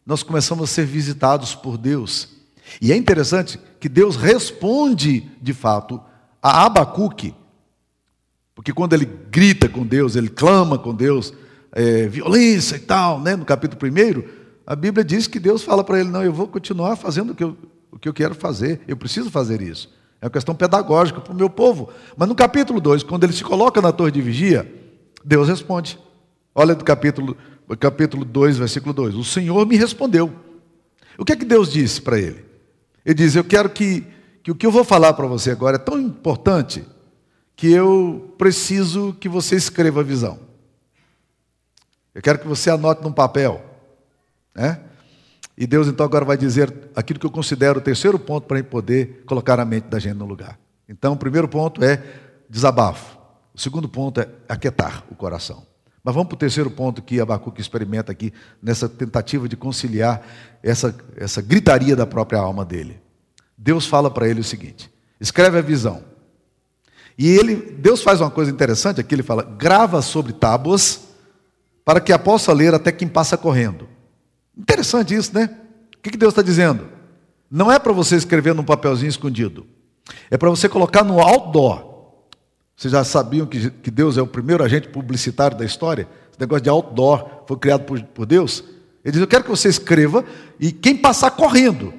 nós 0.06 0.22
começamos 0.22 0.66
a 0.66 0.68
ser 0.68 0.86
visitados 0.86 1.56
por 1.56 1.78
Deus. 1.78 2.28
E 2.82 2.92
é 2.92 2.98
interessante 2.98 3.58
que 3.80 3.88
Deus 3.88 4.18
responde, 4.18 5.32
de 5.42 5.54
fato, 5.54 6.02
a 6.44 6.66
Abacuque, 6.66 7.34
porque 8.54 8.74
quando 8.74 8.92
ele 8.92 9.06
grita 9.06 9.70
com 9.70 9.86
Deus, 9.86 10.18
ele 10.18 10.28
clama 10.28 10.78
com 10.78 10.94
Deus, 10.94 11.34
é, 11.72 12.10
violência 12.10 12.76
e 12.76 12.80
tal, 12.80 13.18
né, 13.22 13.38
no 13.38 13.46
capítulo 13.46 13.80
1, 13.82 14.24
a 14.68 14.76
Bíblia 14.76 15.06
diz 15.06 15.26
que 15.26 15.40
Deus 15.40 15.64
fala 15.64 15.86
para 15.86 16.02
ele: 16.02 16.10
não, 16.10 16.22
eu 16.22 16.34
vou 16.34 16.50
continuar 16.50 16.98
fazendo 16.98 17.32
o 17.32 17.36
que 17.36 17.46
eu, 17.46 17.56
o 17.90 17.98
que 17.98 18.10
eu 18.10 18.14
quero 18.14 18.36
fazer, 18.36 18.82
eu 18.90 18.98
preciso 18.98 19.32
fazer 19.32 19.62
isso. 19.62 20.01
É 20.22 20.26
uma 20.26 20.32
questão 20.32 20.54
pedagógica 20.56 21.20
para 21.20 21.34
o 21.34 21.36
meu 21.36 21.50
povo. 21.50 21.90
Mas 22.16 22.30
no 22.30 22.36
capítulo 22.36 22.80
2, 22.80 23.04
quando 23.04 23.24
ele 23.24 23.34
se 23.34 23.44
coloca 23.44 23.82
na 23.82 23.92
torre 23.92 24.12
de 24.12 24.22
vigia, 24.22 24.72
Deus 25.26 25.50
responde. 25.50 26.00
Olha 26.54 26.76
do 26.76 26.86
capítulo, 26.86 27.36
capítulo 27.80 28.24
2, 28.24 28.58
versículo 28.58 28.94
2. 28.94 29.16
O 29.16 29.24
Senhor 29.24 29.66
me 29.66 29.76
respondeu. 29.76 30.32
O 31.18 31.26
que 31.26 31.34
é 31.34 31.36
que 31.36 31.46
Deus 31.46 31.72
disse 31.72 32.02
para 32.02 32.20
ele? 32.20 32.46
Ele 33.04 33.16
diz: 33.16 33.36
Eu 33.36 33.44
quero 33.44 33.70
que 33.70 34.06
que 34.44 34.52
o 34.52 34.56
que 34.56 34.66
eu 34.66 34.72
vou 34.72 34.84
falar 34.84 35.14
para 35.14 35.28
você 35.28 35.52
agora 35.52 35.76
é 35.76 35.80
tão 35.80 36.00
importante 36.00 36.86
que 37.56 37.72
eu 37.72 38.34
preciso 38.38 39.16
que 39.20 39.30
você 39.30 39.56
escreva 39.56 40.00
a 40.00 40.04
visão. 40.04 40.40
Eu 42.14 42.22
quero 42.22 42.40
que 42.40 42.48
você 42.48 42.70
anote 42.70 43.04
num 43.04 43.12
papel. 43.12 43.64
Né? 44.54 44.80
E 45.62 45.68
Deus 45.68 45.88
então 45.88 46.04
agora 46.04 46.26
vai 46.26 46.36
dizer 46.36 46.74
aquilo 46.96 47.20
que 47.20 47.26
eu 47.28 47.30
considero 47.30 47.78
o 47.78 47.84
terceiro 47.84 48.18
ponto 48.18 48.48
para 48.48 48.64
poder 48.64 49.22
colocar 49.28 49.60
a 49.60 49.64
mente 49.64 49.84
da 49.84 50.00
gente 50.00 50.16
no 50.16 50.26
lugar. 50.26 50.60
Então, 50.90 51.14
o 51.14 51.16
primeiro 51.16 51.48
ponto 51.48 51.84
é 51.84 52.02
desabafo. 52.50 53.16
O 53.54 53.62
segundo 53.62 53.88
ponto 53.88 54.20
é 54.20 54.28
aquietar 54.50 55.04
o 55.12 55.14
coração. 55.14 55.64
Mas 56.04 56.16
vamos 56.16 56.30
para 56.30 56.36
o 56.36 56.40
terceiro 56.40 56.72
ponto 56.72 57.04
que 57.04 57.22
Abacuque 57.22 57.62
experimenta 57.62 58.12
aqui, 58.12 58.34
nessa 58.60 58.90
tentativa 58.90 59.48
de 59.48 59.56
conciliar 59.56 60.24
essa, 60.64 60.96
essa 61.16 61.44
gritaria 61.44 61.96
da 61.96 62.08
própria 62.08 62.40
alma 62.40 62.66
dele. 62.66 63.00
Deus 63.56 63.86
fala 63.86 64.10
para 64.10 64.28
ele 64.28 64.40
o 64.40 64.44
seguinte: 64.44 64.92
escreve 65.20 65.60
a 65.60 65.62
visão. 65.62 66.04
E 67.16 67.30
ele, 67.30 67.56
Deus 67.56 68.02
faz 68.02 68.20
uma 68.20 68.32
coisa 68.32 68.50
interessante 68.50 69.00
aqui, 69.00 69.14
ele 69.14 69.22
fala: 69.22 69.44
grava 69.44 70.02
sobre 70.02 70.34
tábuas 70.34 71.02
para 71.86 72.02
que 72.02 72.12
a 72.12 72.18
possa 72.18 72.52
ler 72.52 72.74
até 72.74 72.92
quem 72.92 73.08
passa 73.08 73.38
correndo. 73.38 74.01
Interessante 74.58 75.16
isso, 75.16 75.34
né? 75.34 75.50
O 75.98 76.02
que 76.02 76.18
Deus 76.18 76.32
está 76.32 76.42
dizendo? 76.42 76.88
Não 77.50 77.72
é 77.72 77.78
para 77.78 77.94
você 77.94 78.16
escrever 78.16 78.56
num 78.56 78.64
papelzinho 78.64 79.10
escondido, 79.10 79.66
é 80.30 80.38
para 80.38 80.50
você 80.50 80.70
colocar 80.70 81.04
no 81.04 81.20
outdoor. 81.20 81.92
Vocês 82.76 82.92
já 82.92 83.04
sabiam 83.04 83.46
que, 83.46 83.70
que 83.70 83.92
Deus 83.92 84.18
é 84.18 84.22
o 84.22 84.28
primeiro 84.28 84.64
agente 84.64 84.88
publicitário 84.88 85.58
da 85.58 85.64
história? 85.64 86.08
Esse 86.32 86.40
negócio 86.40 86.64
de 86.64 86.70
outdoor 86.70 87.44
foi 87.46 87.58
criado 87.58 87.84
por, 87.84 88.26
Deus. 88.26 88.64
Ele 89.06 89.12
diz: 89.12 89.22
Eu 89.22 89.28
quero 89.28 89.44
que 89.44 89.50
você 89.50 89.70
escreva 89.70 90.26
e 90.60 90.72
quem 90.72 90.98
passar 90.98 91.32
correndo 91.32 91.94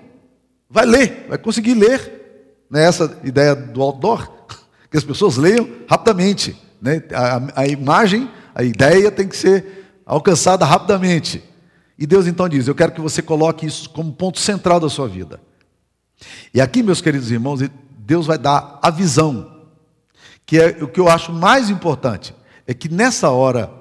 vai 0.68 0.85
ler, 0.85 1.26
vai 1.28 1.38
conseguir 1.38 1.75
ler. 1.75 2.64
Não 2.68 2.80
é 2.80 2.85
essa 2.85 3.16
ideia 3.23 3.54
do 3.54 3.82
outdoor? 3.82 4.28
Que 4.90 4.99
as 4.99 5.04
pessoas 5.04 5.38
leiam 5.38 5.66
rapidamente. 5.88 6.54
Né? 6.78 7.02
A, 7.14 7.62
a 7.62 7.66
imagem, 7.66 8.30
a 8.54 8.62
ideia 8.62 9.11
tem 9.11 9.26
que 9.26 9.35
ser 9.35 9.88
alcançada 10.04 10.66
rapidamente. 10.66 11.42
E 12.02 12.06
Deus 12.06 12.26
então 12.26 12.49
diz: 12.49 12.66
Eu 12.66 12.75
quero 12.75 12.90
que 12.90 13.00
você 13.00 13.23
coloque 13.23 13.64
isso 13.64 13.88
como 13.90 14.12
ponto 14.12 14.40
central 14.40 14.80
da 14.80 14.90
sua 14.90 15.06
vida. 15.06 15.40
E 16.52 16.61
aqui, 16.61 16.82
meus 16.82 17.00
queridos 17.00 17.30
irmãos, 17.30 17.61
Deus 17.97 18.26
vai 18.26 18.37
dar 18.37 18.80
a 18.82 18.90
visão 18.90 19.68
que 20.44 20.59
é 20.59 20.82
o 20.82 20.88
que 20.88 20.99
eu 20.99 21.09
acho 21.09 21.32
mais 21.32 21.71
importante, 21.71 22.35
é 22.66 22.75
que 22.75 22.88
nessa 22.88 23.30
hora 23.30 23.73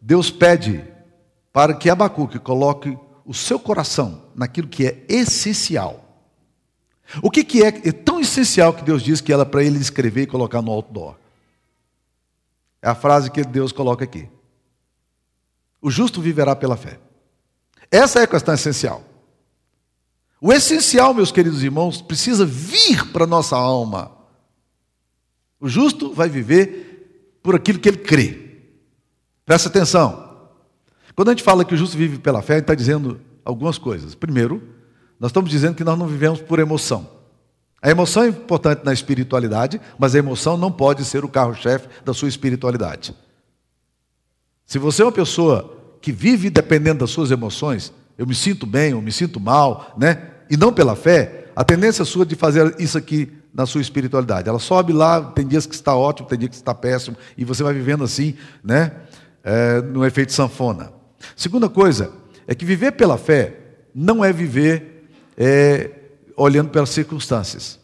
Deus 0.00 0.32
pede 0.32 0.84
para 1.52 1.72
que 1.72 1.88
Abacuque 1.88 2.40
coloque 2.40 2.98
o 3.24 3.32
seu 3.32 3.60
coração 3.60 4.24
naquilo 4.34 4.66
que 4.66 4.84
é 4.84 5.04
essencial. 5.08 6.26
O 7.22 7.30
que, 7.30 7.44
que 7.44 7.62
é, 7.62 7.68
é 7.68 7.92
tão 7.92 8.18
essencial 8.18 8.72
que 8.72 8.82
Deus 8.82 9.00
diz 9.00 9.20
que 9.20 9.32
era 9.32 9.46
para 9.46 9.62
ele 9.62 9.78
escrever 9.78 10.22
e 10.22 10.26
colocar 10.26 10.60
no 10.60 10.72
outdoor? 10.72 11.14
É 12.82 12.88
a 12.88 12.96
frase 12.96 13.30
que 13.30 13.44
Deus 13.44 13.70
coloca 13.70 14.02
aqui. 14.02 14.28
O 15.80 15.88
justo 15.88 16.20
viverá 16.20 16.56
pela 16.56 16.76
fé. 16.76 16.98
Essa 17.90 18.20
é 18.20 18.22
a 18.22 18.26
questão 18.26 18.54
essencial. 18.54 19.02
O 20.40 20.52
essencial, 20.52 21.12
meus 21.12 21.32
queridos 21.32 21.62
irmãos, 21.62 22.00
precisa 22.00 22.46
vir 22.46 23.06
para 23.12 23.24
a 23.24 23.26
nossa 23.26 23.56
alma. 23.56 24.12
O 25.60 25.68
justo 25.68 26.14
vai 26.14 26.28
viver 26.28 27.38
por 27.42 27.54
aquilo 27.54 27.78
que 27.78 27.88
ele 27.88 27.98
crê. 27.98 28.50
Presta 29.44 29.68
atenção. 29.68 30.30
Quando 31.14 31.28
a 31.28 31.32
gente 31.32 31.42
fala 31.42 31.64
que 31.64 31.74
o 31.74 31.76
justo 31.76 31.96
vive 31.96 32.18
pela 32.18 32.40
fé, 32.40 32.54
a 32.54 32.56
gente 32.56 32.64
está 32.64 32.74
dizendo 32.74 33.20
algumas 33.44 33.76
coisas. 33.76 34.14
Primeiro, 34.14 34.62
nós 35.18 35.30
estamos 35.30 35.50
dizendo 35.50 35.74
que 35.74 35.84
nós 35.84 35.98
não 35.98 36.06
vivemos 36.06 36.40
por 36.40 36.58
emoção. 36.58 37.20
A 37.82 37.90
emoção 37.90 38.22
é 38.22 38.28
importante 38.28 38.84
na 38.84 38.92
espiritualidade, 38.92 39.80
mas 39.98 40.14
a 40.14 40.18
emoção 40.18 40.56
não 40.56 40.70
pode 40.70 41.04
ser 41.04 41.24
o 41.24 41.28
carro-chefe 41.28 41.88
da 42.04 42.14
sua 42.14 42.28
espiritualidade. 42.28 43.14
Se 44.64 44.78
você 44.78 45.02
é 45.02 45.04
uma 45.04 45.12
pessoa 45.12 45.79
que 46.00 46.12
vive 46.12 46.50
dependendo 46.50 47.00
das 47.00 47.10
suas 47.10 47.30
emoções, 47.30 47.92
eu 48.16 48.26
me 48.26 48.34
sinto 48.34 48.66
bem, 48.66 48.92
eu 48.92 49.02
me 49.02 49.12
sinto 49.12 49.40
mal, 49.40 49.94
né? 49.96 50.30
E 50.50 50.56
não 50.56 50.72
pela 50.72 50.96
fé, 50.96 51.46
a 51.54 51.64
tendência 51.64 52.04
sua 52.04 52.26
de 52.26 52.34
fazer 52.34 52.74
isso 52.78 52.98
aqui 52.98 53.32
na 53.52 53.66
sua 53.66 53.80
espiritualidade. 53.80 54.48
Ela 54.48 54.58
sobe 54.58 54.92
lá, 54.92 55.20
tem 55.20 55.46
dias 55.46 55.66
que 55.66 55.74
está 55.74 55.94
ótimo, 55.94 56.28
tem 56.28 56.38
dias 56.38 56.50
que 56.50 56.56
está 56.56 56.74
péssimo, 56.74 57.16
e 57.36 57.44
você 57.44 57.62
vai 57.62 57.74
vivendo 57.74 58.04
assim, 58.04 58.36
né? 58.62 58.92
É, 59.42 59.80
no 59.80 60.04
efeito 60.04 60.32
sanfona. 60.32 60.92
Segunda 61.34 61.68
coisa 61.68 62.12
é 62.46 62.54
que 62.54 62.64
viver 62.64 62.92
pela 62.92 63.16
fé 63.16 63.56
não 63.94 64.24
é 64.24 64.32
viver 64.32 65.08
é, 65.36 65.90
olhando 66.36 66.70
pelas 66.70 66.90
circunstâncias. 66.90 67.78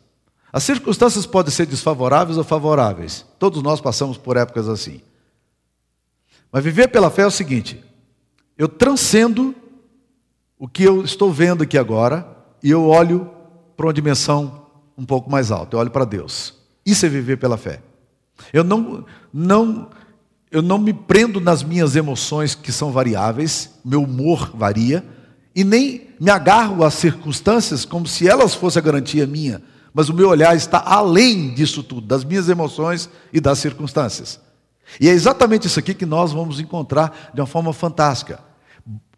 As 0.52 0.62
circunstâncias 0.62 1.26
podem 1.26 1.52
ser 1.52 1.66
desfavoráveis 1.66 2.38
ou 2.38 2.44
favoráveis. 2.44 3.24
Todos 3.38 3.62
nós 3.62 3.80
passamos 3.80 4.16
por 4.16 4.36
épocas 4.36 4.68
assim. 4.68 5.00
Mas 6.50 6.64
viver 6.64 6.88
pela 6.88 7.10
fé 7.10 7.22
é 7.22 7.26
o 7.26 7.30
seguinte: 7.30 7.84
eu 8.58 8.68
transcendo 8.68 9.54
o 10.58 10.66
que 10.66 10.82
eu 10.82 11.04
estou 11.04 11.32
vendo 11.32 11.62
aqui 11.62 11.76
agora 11.76 12.26
e 12.62 12.70
eu 12.70 12.86
olho 12.86 13.30
para 13.76 13.86
uma 13.86 13.92
dimensão 13.92 14.66
um 14.96 15.04
pouco 15.04 15.30
mais 15.30 15.50
alto, 15.50 15.76
eu 15.76 15.80
olho 15.80 15.90
para 15.90 16.04
Deus. 16.04 16.54
Isso 16.84 17.04
é 17.04 17.08
viver 17.08 17.36
pela 17.36 17.58
fé. 17.58 17.82
Eu 18.52 18.64
não, 18.64 19.04
não, 19.32 19.90
eu 20.50 20.62
não 20.62 20.78
me 20.78 20.92
prendo 20.92 21.40
nas 21.40 21.62
minhas 21.62 21.96
emoções 21.96 22.54
que 22.54 22.72
são 22.72 22.90
variáveis, 22.90 23.70
meu 23.84 24.02
humor 24.02 24.50
varia, 24.54 25.04
e 25.54 25.64
nem 25.64 26.08
me 26.18 26.30
agarro 26.30 26.84
às 26.84 26.94
circunstâncias 26.94 27.84
como 27.84 28.06
se 28.06 28.28
elas 28.28 28.54
fossem 28.54 28.80
a 28.80 28.84
garantia 28.84 29.26
minha, 29.26 29.62
mas 29.92 30.08
o 30.08 30.14
meu 30.14 30.28
olhar 30.28 30.54
está 30.54 30.82
além 30.84 31.54
disso 31.54 31.82
tudo, 31.82 32.06
das 32.06 32.24
minhas 32.24 32.48
emoções 32.48 33.08
e 33.32 33.40
das 33.40 33.58
circunstâncias. 33.58 34.40
E 35.00 35.08
é 35.08 35.12
exatamente 35.12 35.66
isso 35.66 35.78
aqui 35.78 35.94
que 35.94 36.06
nós 36.06 36.32
vamos 36.32 36.60
encontrar 36.60 37.30
de 37.34 37.40
uma 37.40 37.46
forma 37.46 37.72
fantástica. 37.72 38.40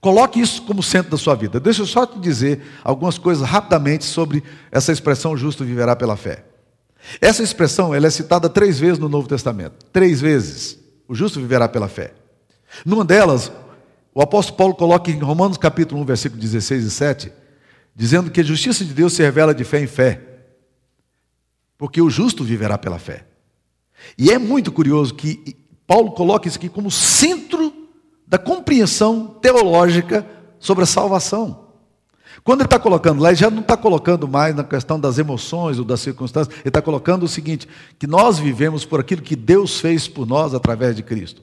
Coloque 0.00 0.40
isso 0.40 0.62
como 0.62 0.82
centro 0.82 1.10
da 1.10 1.16
sua 1.16 1.34
vida. 1.34 1.58
Deixa 1.58 1.82
eu 1.82 1.86
só 1.86 2.06
te 2.06 2.18
dizer 2.18 2.62
algumas 2.84 3.18
coisas 3.18 3.46
rapidamente 3.46 4.04
sobre 4.04 4.42
essa 4.70 4.92
expressão 4.92 5.36
justo 5.36 5.64
viverá 5.64 5.96
pela 5.96 6.16
fé. 6.16 6.44
Essa 7.20 7.42
expressão 7.42 7.94
ela 7.94 8.06
é 8.06 8.10
citada 8.10 8.48
três 8.48 8.78
vezes 8.78 8.98
no 8.98 9.08
Novo 9.08 9.28
Testamento. 9.28 9.84
Três 9.92 10.20
vezes. 10.20 10.78
O 11.08 11.14
justo 11.14 11.40
viverá 11.40 11.68
pela 11.68 11.88
fé. 11.88 12.12
Numa 12.84 13.04
delas, 13.04 13.50
o 14.14 14.22
apóstolo 14.22 14.56
Paulo 14.56 14.74
coloca 14.74 15.10
em 15.10 15.18
Romanos 15.18 15.58
capítulo 15.58 16.00
1, 16.02 16.04
versículo 16.04 16.40
16 16.40 16.84
e 16.84 16.90
7, 16.90 17.32
dizendo 17.94 18.30
que 18.30 18.40
a 18.40 18.44
justiça 18.44 18.84
de 18.84 18.92
Deus 18.92 19.14
se 19.14 19.22
revela 19.22 19.54
de 19.54 19.64
fé 19.64 19.80
em 19.80 19.86
fé. 19.86 20.22
Porque 21.76 22.00
o 22.00 22.10
justo 22.10 22.44
viverá 22.44 22.76
pela 22.76 22.98
fé. 22.98 23.24
E 24.16 24.30
é 24.30 24.38
muito 24.38 24.70
curioso 24.70 25.14
que 25.14 25.56
Paulo 25.86 26.12
coloca 26.12 26.46
isso 26.46 26.58
aqui 26.58 26.68
como 26.68 26.90
centro 26.90 27.72
da 28.28 28.38
compreensão 28.38 29.26
teológica 29.40 30.26
sobre 30.60 30.84
a 30.84 30.86
salvação. 30.86 31.66
Quando 32.44 32.60
ele 32.60 32.66
está 32.66 32.78
colocando 32.78 33.22
lá, 33.22 33.30
ele 33.30 33.36
já 33.36 33.50
não 33.50 33.60
está 33.60 33.76
colocando 33.76 34.28
mais 34.28 34.54
na 34.54 34.62
questão 34.62 35.00
das 35.00 35.18
emoções 35.18 35.78
ou 35.78 35.84
das 35.84 36.00
circunstâncias, 36.00 36.54
ele 36.58 36.68
está 36.68 36.80
colocando 36.80 37.24
o 37.24 37.28
seguinte: 37.28 37.66
que 37.98 38.06
nós 38.06 38.38
vivemos 38.38 38.84
por 38.84 39.00
aquilo 39.00 39.22
que 39.22 39.34
Deus 39.34 39.80
fez 39.80 40.06
por 40.06 40.26
nós 40.26 40.54
através 40.54 40.94
de 40.94 41.02
Cristo. 41.02 41.42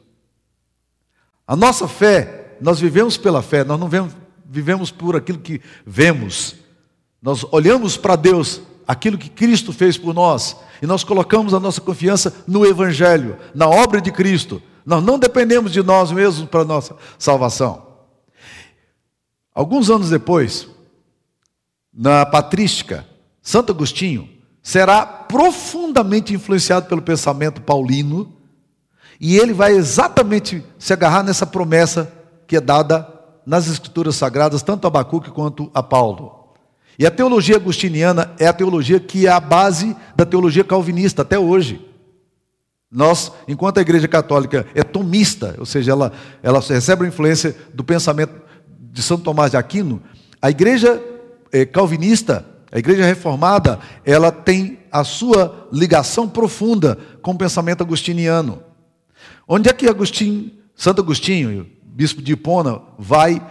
A 1.47 1.55
nossa 1.55 1.87
fé, 1.87 2.57
nós 2.61 2.79
vivemos 2.79 3.17
pela 3.17 3.41
fé, 3.41 3.63
nós 3.63 3.79
não 3.79 3.89
vivemos, 4.47 4.89
por 4.89 5.15
aquilo 5.15 5.39
que 5.39 5.61
vemos. 5.85 6.55
Nós 7.21 7.45
olhamos 7.51 7.97
para 7.97 8.15
Deus, 8.15 8.61
aquilo 8.87 9.17
que 9.17 9.29
Cristo 9.29 9.73
fez 9.73 9.97
por 9.97 10.13
nós, 10.13 10.55
e 10.81 10.87
nós 10.87 11.03
colocamos 11.03 11.53
a 11.53 11.59
nossa 11.59 11.81
confiança 11.81 12.33
no 12.47 12.65
Evangelho, 12.65 13.37
na 13.53 13.67
obra 13.67 13.99
de 13.99 14.11
Cristo. 14.11 14.61
Nós 14.85 15.03
não 15.03 15.17
dependemos 15.17 15.71
de 15.71 15.81
nós 15.81 16.11
mesmos 16.11 16.47
para 16.47 16.61
a 16.61 16.65
nossa 16.65 16.95
salvação. 17.17 17.85
Alguns 19.53 19.89
anos 19.89 20.09
depois, 20.09 20.67
na 21.93 22.25
patrística, 22.25 23.05
Santo 23.41 23.71
Agostinho 23.71 24.29
será 24.61 25.05
profundamente 25.05 26.33
influenciado 26.33 26.87
pelo 26.87 27.01
pensamento 27.01 27.61
paulino 27.61 28.33
e 29.19 29.37
ele 29.37 29.53
vai 29.53 29.73
exatamente 29.73 30.63
se 30.77 30.91
agarrar 30.91 31.23
nessa 31.23 31.45
promessa 31.45 32.11
que 32.47 32.57
é 32.57 32.61
dada 32.61 33.07
nas 33.45 33.67
escrituras 33.67 34.15
sagradas, 34.15 34.63
tanto 34.63 34.85
a 34.85 34.87
Abacuque 34.87 35.29
quanto 35.29 35.69
a 35.73 35.81
Paulo. 35.83 36.45
E 36.97 37.05
a 37.05 37.11
teologia 37.11 37.57
agostiniana 37.57 38.33
é 38.39 38.47
a 38.47 38.53
teologia 38.53 38.99
que 38.99 39.27
é 39.27 39.29
a 39.29 39.39
base 39.39 39.95
da 40.15 40.25
teologia 40.25 40.63
calvinista 40.63 41.21
até 41.21 41.37
hoje. 41.37 41.84
Nós, 42.95 43.29
enquanto 43.45 43.77
a 43.77 43.81
Igreja 43.81 44.07
Católica 44.07 44.65
é 44.73 44.81
tomista, 44.81 45.53
ou 45.59 45.65
seja, 45.65 45.91
ela, 45.91 46.13
ela 46.41 46.61
recebe 46.61 47.03
a 47.03 47.07
influência 47.09 47.53
do 47.73 47.83
pensamento 47.83 48.33
de 48.79 49.01
São 49.03 49.19
Tomás 49.19 49.51
de 49.51 49.57
Aquino, 49.57 50.01
a 50.41 50.49
Igreja 50.49 51.03
é, 51.51 51.65
Calvinista, 51.65 52.45
a 52.71 52.79
Igreja 52.79 53.03
Reformada, 53.03 53.79
ela 54.05 54.31
tem 54.31 54.79
a 54.89 55.03
sua 55.03 55.67
ligação 55.73 56.29
profunda 56.29 56.97
com 57.21 57.31
o 57.31 57.37
pensamento 57.37 57.83
agostiniano. 57.83 58.63
Onde 59.45 59.69
é 59.69 59.73
que 59.73 59.89
Agostinho, 59.89 60.51
Santo 60.73 61.01
Agostinho, 61.01 61.67
bispo 61.83 62.21
de 62.21 62.31
Hipona, 62.31 62.81
vai 62.97 63.45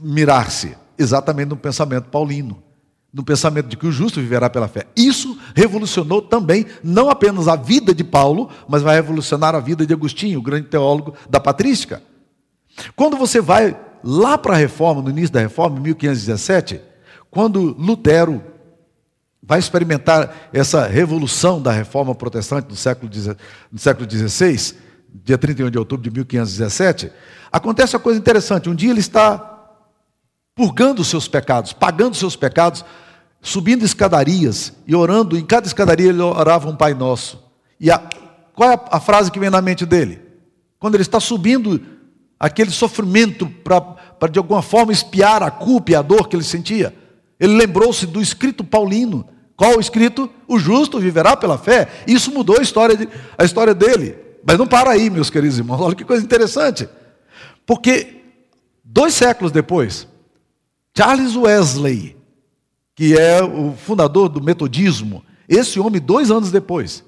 mirar-se? 0.00 0.74
Exatamente 0.98 1.50
no 1.50 1.56
pensamento 1.58 2.04
paulino 2.04 2.62
no 3.12 3.22
pensamento 3.22 3.66
de 3.66 3.76
que 3.76 3.86
o 3.86 3.92
justo 3.92 4.20
viverá 4.20 4.48
pela 4.48 4.66
fé. 4.66 4.86
Isso 4.96 5.38
revolucionou 5.54 6.22
também, 6.22 6.64
não 6.82 7.10
apenas 7.10 7.46
a 7.46 7.56
vida 7.56 7.94
de 7.94 8.02
Paulo, 8.02 8.48
mas 8.66 8.80
vai 8.80 8.94
revolucionar 8.94 9.54
a 9.54 9.60
vida 9.60 9.84
de 9.84 9.92
Agostinho, 9.92 10.38
o 10.38 10.42
grande 10.42 10.68
teólogo 10.68 11.14
da 11.28 11.38
patrística. 11.38 12.02
Quando 12.96 13.18
você 13.18 13.40
vai 13.40 13.78
lá 14.02 14.38
para 14.38 14.54
a 14.54 14.58
reforma, 14.58 15.02
no 15.02 15.10
início 15.10 15.32
da 15.32 15.40
reforma, 15.40 15.78
em 15.78 15.82
1517, 15.82 16.80
quando 17.30 17.76
Lutero 17.78 18.42
vai 19.42 19.58
experimentar 19.58 20.48
essa 20.52 20.86
revolução 20.86 21.60
da 21.60 21.72
reforma 21.72 22.14
protestante 22.14 22.68
do 22.68 22.76
século, 22.76 23.10
século 23.76 24.10
XVI, 24.10 24.74
dia 25.12 25.36
31 25.36 25.70
de 25.70 25.78
outubro 25.78 26.02
de 26.02 26.10
1517, 26.10 27.12
acontece 27.50 27.94
uma 27.94 28.02
coisa 28.02 28.18
interessante. 28.18 28.70
Um 28.70 28.74
dia 28.74 28.90
ele 28.90 29.00
está 29.00 29.50
purgando 30.54 31.02
os 31.02 31.08
seus 31.08 31.28
pecados, 31.28 31.72
pagando 31.72 32.12
os 32.12 32.18
seus 32.18 32.36
pecados 32.36 32.84
subindo 33.42 33.84
escadarias 33.84 34.72
e 34.86 34.94
orando, 34.94 35.36
em 35.36 35.44
cada 35.44 35.66
escadaria 35.66 36.10
ele 36.10 36.22
orava 36.22 36.70
um 36.70 36.76
Pai 36.76 36.94
Nosso. 36.94 37.42
E 37.78 37.90
a, 37.90 37.98
qual 38.54 38.70
é 38.70 38.80
a, 38.90 39.00
frase 39.00 39.32
que 39.32 39.40
vem 39.40 39.50
na 39.50 39.60
mente 39.60 39.84
dele? 39.84 40.20
Quando 40.78 40.94
ele 40.94 41.02
está 41.02 41.18
subindo 41.18 41.80
aquele 42.38 42.70
sofrimento 42.70 43.46
para 43.48 44.28
de 44.30 44.38
alguma 44.38 44.62
forma 44.62 44.92
espiar 44.92 45.42
a 45.42 45.50
culpa 45.50 45.90
e 45.90 45.94
a 45.96 46.02
dor 46.02 46.28
que 46.28 46.36
ele 46.36 46.44
sentia, 46.44 46.94
ele 47.38 47.56
lembrou-se 47.56 48.06
do 48.06 48.22
escrito 48.22 48.62
paulino. 48.62 49.28
Qual 49.56 49.76
o 49.76 49.80
escrito? 49.80 50.30
O 50.46 50.58
justo 50.58 51.00
viverá 51.00 51.36
pela 51.36 51.58
fé. 51.58 51.88
Isso 52.06 52.32
mudou 52.32 52.58
a 52.58 52.62
história, 52.62 52.96
de, 52.96 53.08
a 53.36 53.44
história 53.44 53.74
dele. 53.74 54.16
Mas 54.44 54.58
não 54.58 54.66
para 54.66 54.90
aí, 54.90 55.10
meus 55.10 55.30
queridos 55.30 55.58
irmãos. 55.58 55.80
Olha 55.80 55.94
que 55.94 56.04
coisa 56.04 56.24
interessante. 56.24 56.88
Porque 57.66 58.22
dois 58.84 59.14
séculos 59.14 59.52
depois, 59.52 60.06
Charles 60.96 61.36
Wesley, 61.36 62.16
que 63.02 63.18
é 63.18 63.42
o 63.42 63.72
fundador 63.72 64.28
do 64.28 64.40
metodismo, 64.40 65.24
esse 65.48 65.80
homem, 65.80 66.00
dois 66.00 66.30
anos 66.30 66.52
depois, 66.52 67.02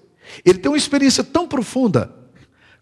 ele 0.44 0.58
tem 0.58 0.68
uma 0.68 0.76
experiência 0.76 1.22
tão 1.22 1.46
profunda 1.46 2.10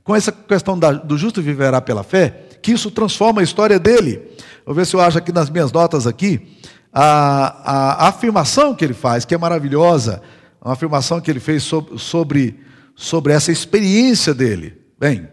com 0.03 0.16
essa 0.16 0.33
questão 0.33 0.79
da, 0.79 0.92
do 0.92 1.18
justo 1.18 1.42
viverá 1.42 1.79
pela 1.83 2.03
fé, 2.03 2.48
que 2.62 2.72
isso 2.72 2.90
transforma 2.90 3.42
a 3.42 3.44
história 3.44 3.79
dele. 3.79 4.22
Vou 4.64 4.75
ver 4.75 4.87
se 4.87 4.96
eu 4.96 5.01
acho 5.03 5.18
aqui 5.18 5.31
nas 5.31 5.51
minhas 5.51 5.70
notas 5.70 6.07
aqui, 6.07 6.57
a, 6.90 7.03
a, 7.03 7.92
a 8.07 8.09
afirmação 8.09 8.75
que 8.75 8.83
ele 8.83 8.94
faz, 8.94 9.27
que 9.27 9.35
é 9.35 9.38
maravilhosa, 9.38 10.22
uma 10.62 10.72
afirmação 10.72 11.20
que 11.20 11.31
ele 11.31 11.38
fez 11.38 11.62
sobre, 11.64 11.98
sobre, 11.98 12.61
sobre 12.96 13.35
essa 13.35 13.53
experiência 13.53 14.33
dele. 14.33 14.72
Bem, 14.98 15.29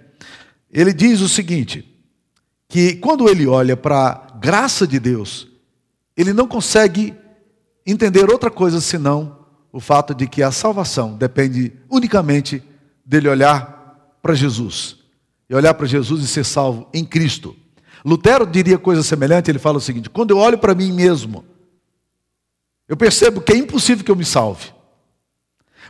ele 0.70 0.92
diz 0.92 1.22
o 1.22 1.30
seguinte, 1.30 1.90
que 2.68 2.96
quando 2.96 3.30
ele 3.30 3.48
olha 3.48 3.78
para 3.78 4.10
a 4.10 4.38
graça 4.38 4.86
de 4.86 5.00
Deus, 5.00 5.48
ele 6.18 6.34
não 6.34 6.46
consegue 6.46 7.16
entender 7.92 8.30
outra 8.30 8.52
coisa 8.52 8.82
senão 8.82 9.40
o 9.72 9.80
fato 9.80 10.14
de 10.14 10.28
que 10.28 10.42
a 10.42 10.52
salvação 10.52 11.16
depende 11.16 11.74
unicamente 11.90 12.64
dele 13.06 13.30
olhar 13.30 14.18
para 14.22 14.34
Jesus. 14.34 14.98
E 15.50 15.56
olhar 15.56 15.74
para 15.74 15.88
Jesus 15.88 16.24
e 16.24 16.28
ser 16.28 16.46
salvo 16.46 16.88
em 16.94 17.04
Cristo. 17.04 17.56
Lutero 18.06 18.46
diria 18.46 18.78
coisa 18.78 19.04
semelhante, 19.04 19.50
ele 19.50 19.60
fala 19.60 19.78
o 19.78 19.82
seguinte: 19.82 20.10
quando 20.10 20.32
eu 20.32 20.38
olho 20.38 20.58
para 20.58 20.76
mim 20.76 20.92
mesmo, 20.92 21.44
eu 22.88 22.96
percebo 22.96 23.42
que 23.42 23.54
é 23.54 23.58
impossível 23.58 24.06
que 24.06 24.12
eu 24.12 24.16
me 24.16 24.26
salve. 24.26 24.72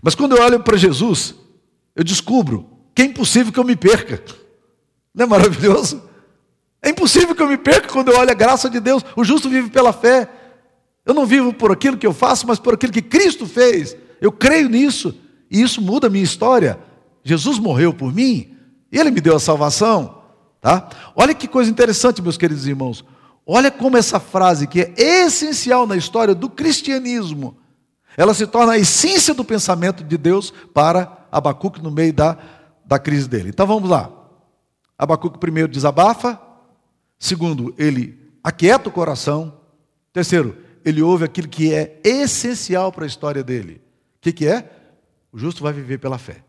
Mas 0.01 0.15
quando 0.15 0.35
eu 0.35 0.43
olho 0.43 0.59
para 0.61 0.77
Jesus, 0.77 1.35
eu 1.95 2.03
descubro 2.03 2.69
que 2.95 3.01
é 3.01 3.05
impossível 3.05 3.51
que 3.51 3.59
eu 3.59 3.63
me 3.63 3.75
perca. 3.75 4.23
Não 5.13 5.25
é 5.25 5.27
maravilhoso? 5.27 6.09
É 6.81 6.89
impossível 6.89 7.35
que 7.35 7.41
eu 7.41 7.47
me 7.47 7.57
perca 7.57 7.89
quando 7.89 8.09
eu 8.09 8.17
olho 8.17 8.31
a 8.31 8.33
graça 8.33 8.69
de 8.69 8.79
Deus. 8.79 9.03
O 9.15 9.23
justo 9.23 9.49
vive 9.49 9.69
pela 9.69 9.91
fé. 9.91 10.29
Eu 11.09 11.13
não 11.15 11.25
vivo 11.25 11.51
por 11.51 11.71
aquilo 11.71 11.97
que 11.97 12.05
eu 12.05 12.13
faço, 12.13 12.45
mas 12.45 12.59
por 12.59 12.73
aquilo 12.75 12.93
que 12.93 13.01
Cristo 13.01 13.47
fez. 13.47 13.95
Eu 14.21 14.31
creio 14.31 14.69
nisso. 14.69 15.15
E 15.49 15.61
isso 15.61 15.81
muda 15.81 16.05
a 16.05 16.09
minha 16.09 16.23
história. 16.23 16.77
Jesus 17.23 17.57
morreu 17.57 17.91
por 17.93 18.13
mim. 18.13 18.55
Ele 18.91 19.09
me 19.09 19.19
deu 19.19 19.35
a 19.35 19.39
salvação. 19.39 20.21
Tá? 20.61 20.89
Olha 21.15 21.33
que 21.33 21.47
coisa 21.47 21.71
interessante, 21.71 22.21
meus 22.21 22.37
queridos 22.37 22.67
irmãos. 22.67 23.03
Olha 23.45 23.71
como 23.71 23.97
essa 23.97 24.19
frase, 24.19 24.67
que 24.67 24.81
é 24.81 24.93
essencial 24.97 25.87
na 25.87 25.95
história 25.95 26.35
do 26.35 26.47
cristianismo, 26.47 27.57
ela 28.15 28.35
se 28.35 28.45
torna 28.45 28.73
a 28.73 28.77
essência 28.77 29.33
do 29.33 29.43
pensamento 29.43 30.03
de 30.03 30.17
Deus 30.17 30.53
para 30.73 31.25
Abacuque 31.31 31.81
no 31.81 31.89
meio 31.89 32.13
da, 32.13 32.37
da 32.85 32.99
crise 32.99 33.27
dele. 33.27 33.49
Então 33.49 33.65
vamos 33.65 33.89
lá. 33.89 34.11
Abacuque 34.97 35.39
primeiro 35.39 35.71
desabafa, 35.71 36.39
Segundo, 37.19 37.75
ele 37.77 38.17
aquieta 38.41 38.87
o 38.87 38.91
coração. 38.91 39.53
Terceiro, 40.13 40.55
ele 40.83 41.01
ouve 41.01 41.25
aquilo 41.25 41.47
que 41.47 41.73
é 41.73 41.99
essencial 42.03 42.91
para 42.91 43.03
a 43.03 43.07
história 43.07 43.43
dele. 43.43 43.81
O 44.17 44.21
que, 44.21 44.31
que 44.31 44.47
é? 44.47 44.69
O 45.31 45.37
justo 45.37 45.63
vai 45.63 45.73
viver 45.73 45.97
pela 45.99 46.17
fé. 46.17 46.43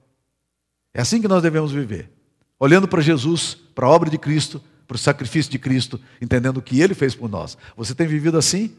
É 0.93 1.01
assim 1.01 1.21
que 1.21 1.29
nós 1.29 1.43
devemos 1.43 1.73
viver. 1.73 2.11
Olhando 2.59 2.89
para 2.89 3.01
Jesus, 3.01 3.55
para 3.75 3.87
a 3.87 3.91
obra 3.91 4.11
de 4.11 4.19
Cristo, 4.19 4.63
para 4.87 4.97
o 4.97 4.99
sacrifício 4.99 5.51
de 5.51 5.59
Cristo, 5.59 6.01
entendendo 6.21 6.57
o 6.57 6.63
que 6.63 6.81
ele 6.81 6.95
fez 6.95 7.15
por 7.15 7.31
nós. 7.31 7.57
Você 7.77 7.95
tem 7.95 8.07
vivido 8.07 8.37
assim? 8.37 8.75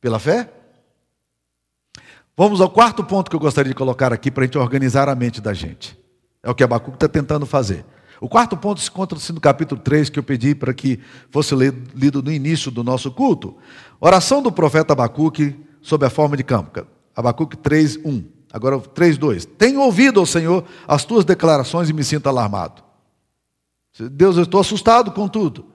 Pela 0.00 0.18
fé? 0.18 0.48
Vamos 2.36 2.60
ao 2.60 2.70
quarto 2.70 3.02
ponto 3.02 3.30
que 3.30 3.36
eu 3.36 3.40
gostaria 3.40 3.70
de 3.70 3.74
colocar 3.74 4.12
aqui 4.12 4.30
para 4.30 4.44
a 4.44 4.46
gente 4.46 4.58
organizar 4.58 5.08
a 5.08 5.14
mente 5.14 5.40
da 5.40 5.52
gente. 5.52 5.98
É 6.42 6.50
o 6.50 6.54
que 6.54 6.62
Abacuque 6.62 6.96
está 6.96 7.08
tentando 7.08 7.46
fazer. 7.46 7.84
O 8.20 8.28
quarto 8.28 8.56
ponto 8.56 8.80
se 8.80 8.88
encontra-se 8.88 9.32
no 9.32 9.40
capítulo 9.40 9.80
3, 9.80 10.08
que 10.08 10.18
eu 10.18 10.22
pedi 10.22 10.54
para 10.54 10.72
que 10.72 11.00
fosse 11.30 11.54
lido 11.94 12.22
no 12.22 12.32
início 12.32 12.70
do 12.70 12.82
nosso 12.82 13.10
culto. 13.10 13.56
Oração 14.00 14.42
do 14.42 14.50
profeta 14.50 14.92
Abacuque 14.92 15.54
sob 15.82 16.04
a 16.06 16.10
forma 16.10 16.36
de 16.36 16.42
campo. 16.42 16.86
Abacuque 17.14 17.56
3, 17.56 17.98
1. 18.04 18.24
Agora 18.52 18.78
3, 18.78 19.18
2. 19.18 19.44
Tenho 19.44 19.80
ouvido, 19.80 20.20
ó 20.20 20.26
Senhor, 20.26 20.64
as 20.88 21.04
tuas 21.04 21.24
declarações 21.24 21.90
e 21.90 21.92
me 21.92 22.02
sinto 22.04 22.28
alarmado. 22.28 22.82
Deus, 23.98 24.36
eu 24.36 24.42
estou 24.44 24.60
assustado 24.60 25.10
com 25.12 25.28
tudo. 25.28 25.66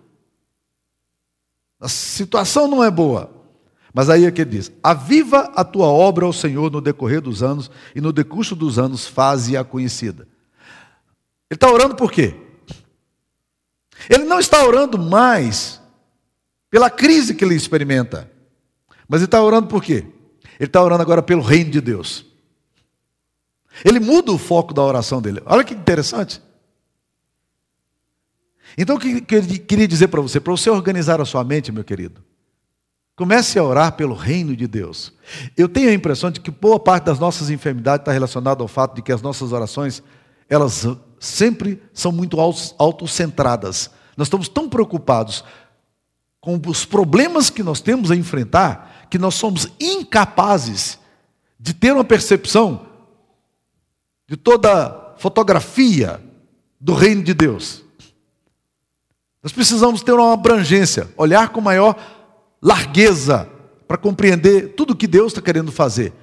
A 1.79 1.87
situação 1.87 2.67
não 2.67 2.83
é 2.83 2.91
boa. 2.91 3.31
Mas 3.93 4.09
aí 4.09 4.25
é 4.25 4.31
que 4.31 4.41
ele 4.41 4.51
diz: 4.51 4.71
Aviva 4.81 5.51
a 5.55 5.63
tua 5.63 5.87
obra, 5.87 6.27
ó 6.27 6.31
Senhor, 6.31 6.71
no 6.71 6.79
decorrer 6.79 7.21
dos 7.21 7.43
anos, 7.43 7.69
e 7.95 7.99
no 7.99 8.13
decurso 8.13 8.55
dos 8.55 8.79
anos 8.79 9.07
faze-a 9.07 9.63
conhecida. 9.63 10.27
Ele 11.51 11.57
está 11.57 11.69
orando 11.69 11.95
por 11.95 12.09
quê? 12.09 12.33
Ele 14.09 14.23
não 14.23 14.39
está 14.39 14.65
orando 14.65 14.97
mais 14.97 15.81
pela 16.69 16.89
crise 16.89 17.35
que 17.35 17.43
ele 17.43 17.55
experimenta, 17.55 18.31
mas 19.05 19.19
ele 19.19 19.25
está 19.25 19.43
orando 19.43 19.67
por 19.67 19.83
quê? 19.83 20.05
Ele 20.57 20.67
está 20.69 20.81
orando 20.81 21.01
agora 21.01 21.21
pelo 21.21 21.41
reino 21.41 21.69
de 21.69 21.81
Deus. 21.81 22.25
Ele 23.83 23.99
muda 23.99 24.31
o 24.31 24.37
foco 24.37 24.73
da 24.73 24.81
oração 24.81 25.21
dele. 25.21 25.41
Olha 25.45 25.65
que 25.65 25.73
interessante. 25.73 26.41
Então, 28.77 28.95
o 28.95 28.99
que 28.99 29.17
eu 29.29 29.59
queria 29.67 29.87
dizer 29.89 30.07
para 30.07 30.21
você? 30.21 30.39
Para 30.39 30.51
você 30.51 30.69
organizar 30.69 31.19
a 31.19 31.25
sua 31.25 31.43
mente, 31.43 31.69
meu 31.69 31.83
querido, 31.83 32.23
comece 33.13 33.59
a 33.59 33.63
orar 33.63 33.97
pelo 33.97 34.15
reino 34.15 34.55
de 34.55 34.67
Deus. 34.67 35.11
Eu 35.57 35.67
tenho 35.67 35.89
a 35.89 35.93
impressão 35.93 36.31
de 36.31 36.39
que 36.39 36.49
boa 36.49 36.79
parte 36.79 37.03
das 37.03 37.19
nossas 37.19 37.49
enfermidades 37.49 38.03
está 38.03 38.13
relacionada 38.13 38.63
ao 38.63 38.69
fato 38.69 38.95
de 38.95 39.01
que 39.01 39.11
as 39.11 39.21
nossas 39.21 39.51
orações, 39.51 40.01
elas 40.51 40.85
sempre 41.17 41.81
são 41.93 42.11
muito 42.11 42.37
autocentradas. 42.77 43.89
Nós 44.17 44.27
estamos 44.27 44.49
tão 44.49 44.67
preocupados 44.67 45.45
com 46.41 46.59
os 46.67 46.83
problemas 46.83 47.49
que 47.49 47.63
nós 47.63 47.79
temos 47.79 48.11
a 48.11 48.15
enfrentar 48.15 49.07
que 49.09 49.17
nós 49.17 49.35
somos 49.35 49.67
incapazes 49.79 50.99
de 51.59 51.73
ter 51.73 51.93
uma 51.93 52.03
percepção 52.03 52.87
de 54.27 54.35
toda 54.35 54.71
a 54.71 55.17
fotografia 55.17 56.21
do 56.79 56.93
reino 56.93 57.23
de 57.23 57.33
Deus. 57.33 57.83
Nós 59.43 59.51
precisamos 59.51 60.01
ter 60.01 60.13
uma 60.13 60.33
abrangência, 60.33 61.09
olhar 61.15 61.49
com 61.49 61.61
maior 61.61 61.95
largueza 62.61 63.49
para 63.87 63.97
compreender 63.97 64.73
tudo 64.75 64.91
o 64.91 64.95
que 64.95 65.07
Deus 65.07 65.31
está 65.31 65.41
querendo 65.41 65.71
fazer. 65.71 66.13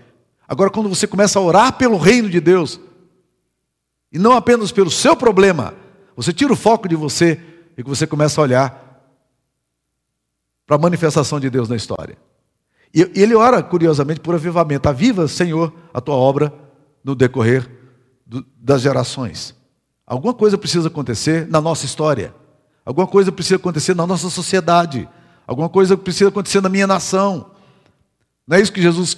Agora, 0.47 0.71
quando 0.71 0.89
você 0.89 1.07
começa 1.07 1.39
a 1.39 1.43
orar 1.43 1.75
pelo 1.75 1.99
reino 1.99 2.29
de 2.29 2.41
Deus, 2.41 2.81
e 4.13 4.19
não 4.19 4.33
apenas 4.33 4.73
pelo 4.73 4.91
seu 4.91 5.17
problema. 5.17 5.75
Você 6.17 6.33
tira 6.33 6.53
o 6.53 6.57
foco 6.57 6.89
de 6.89 6.97
você 6.97 7.41
e 7.77 7.83
que 7.83 7.89
você 7.89 8.07
começa 8.07 8.41
a 8.41 8.43
olhar 8.43 8.89
para 10.67 10.77
a 10.77 10.81
manifestação 10.81 11.39
de 11.39 11.49
Deus 11.49 11.69
na 11.69 11.77
história. 11.77 12.19
E 12.93 13.03
ele 13.15 13.35
ora, 13.35 13.63
curiosamente, 13.63 14.21
por 14.21 14.35
avivamento. 14.35 14.89
Aviva, 14.89 15.29
Senhor, 15.29 15.73
a 15.93 16.01
tua 16.01 16.17
obra 16.17 16.53
no 17.05 17.15
decorrer 17.15 17.69
do, 18.27 18.45
das 18.57 18.83
gerações. 18.83 19.55
Alguma 20.07 20.33
coisa 20.33 20.57
precisa 20.57 20.89
acontecer 20.89 21.47
na 21.49 21.61
nossa 21.61 21.85
história. 21.85 22.35
Alguma 22.85 23.07
coisa 23.07 23.31
precisa 23.31 23.57
acontecer 23.57 23.95
na 23.95 24.07
nossa 24.07 24.31
sociedade. 24.31 25.09
Alguma 25.47 25.69
coisa 25.69 25.97
precisa 25.97 26.31
acontecer 26.31 26.63
na 26.63 26.69
minha 26.69 26.87
nação. 26.87 27.51
Não 28.47 28.57
é 28.57 28.61
isso 28.61 28.73
que 28.73 28.83
Jesus 28.83 29.17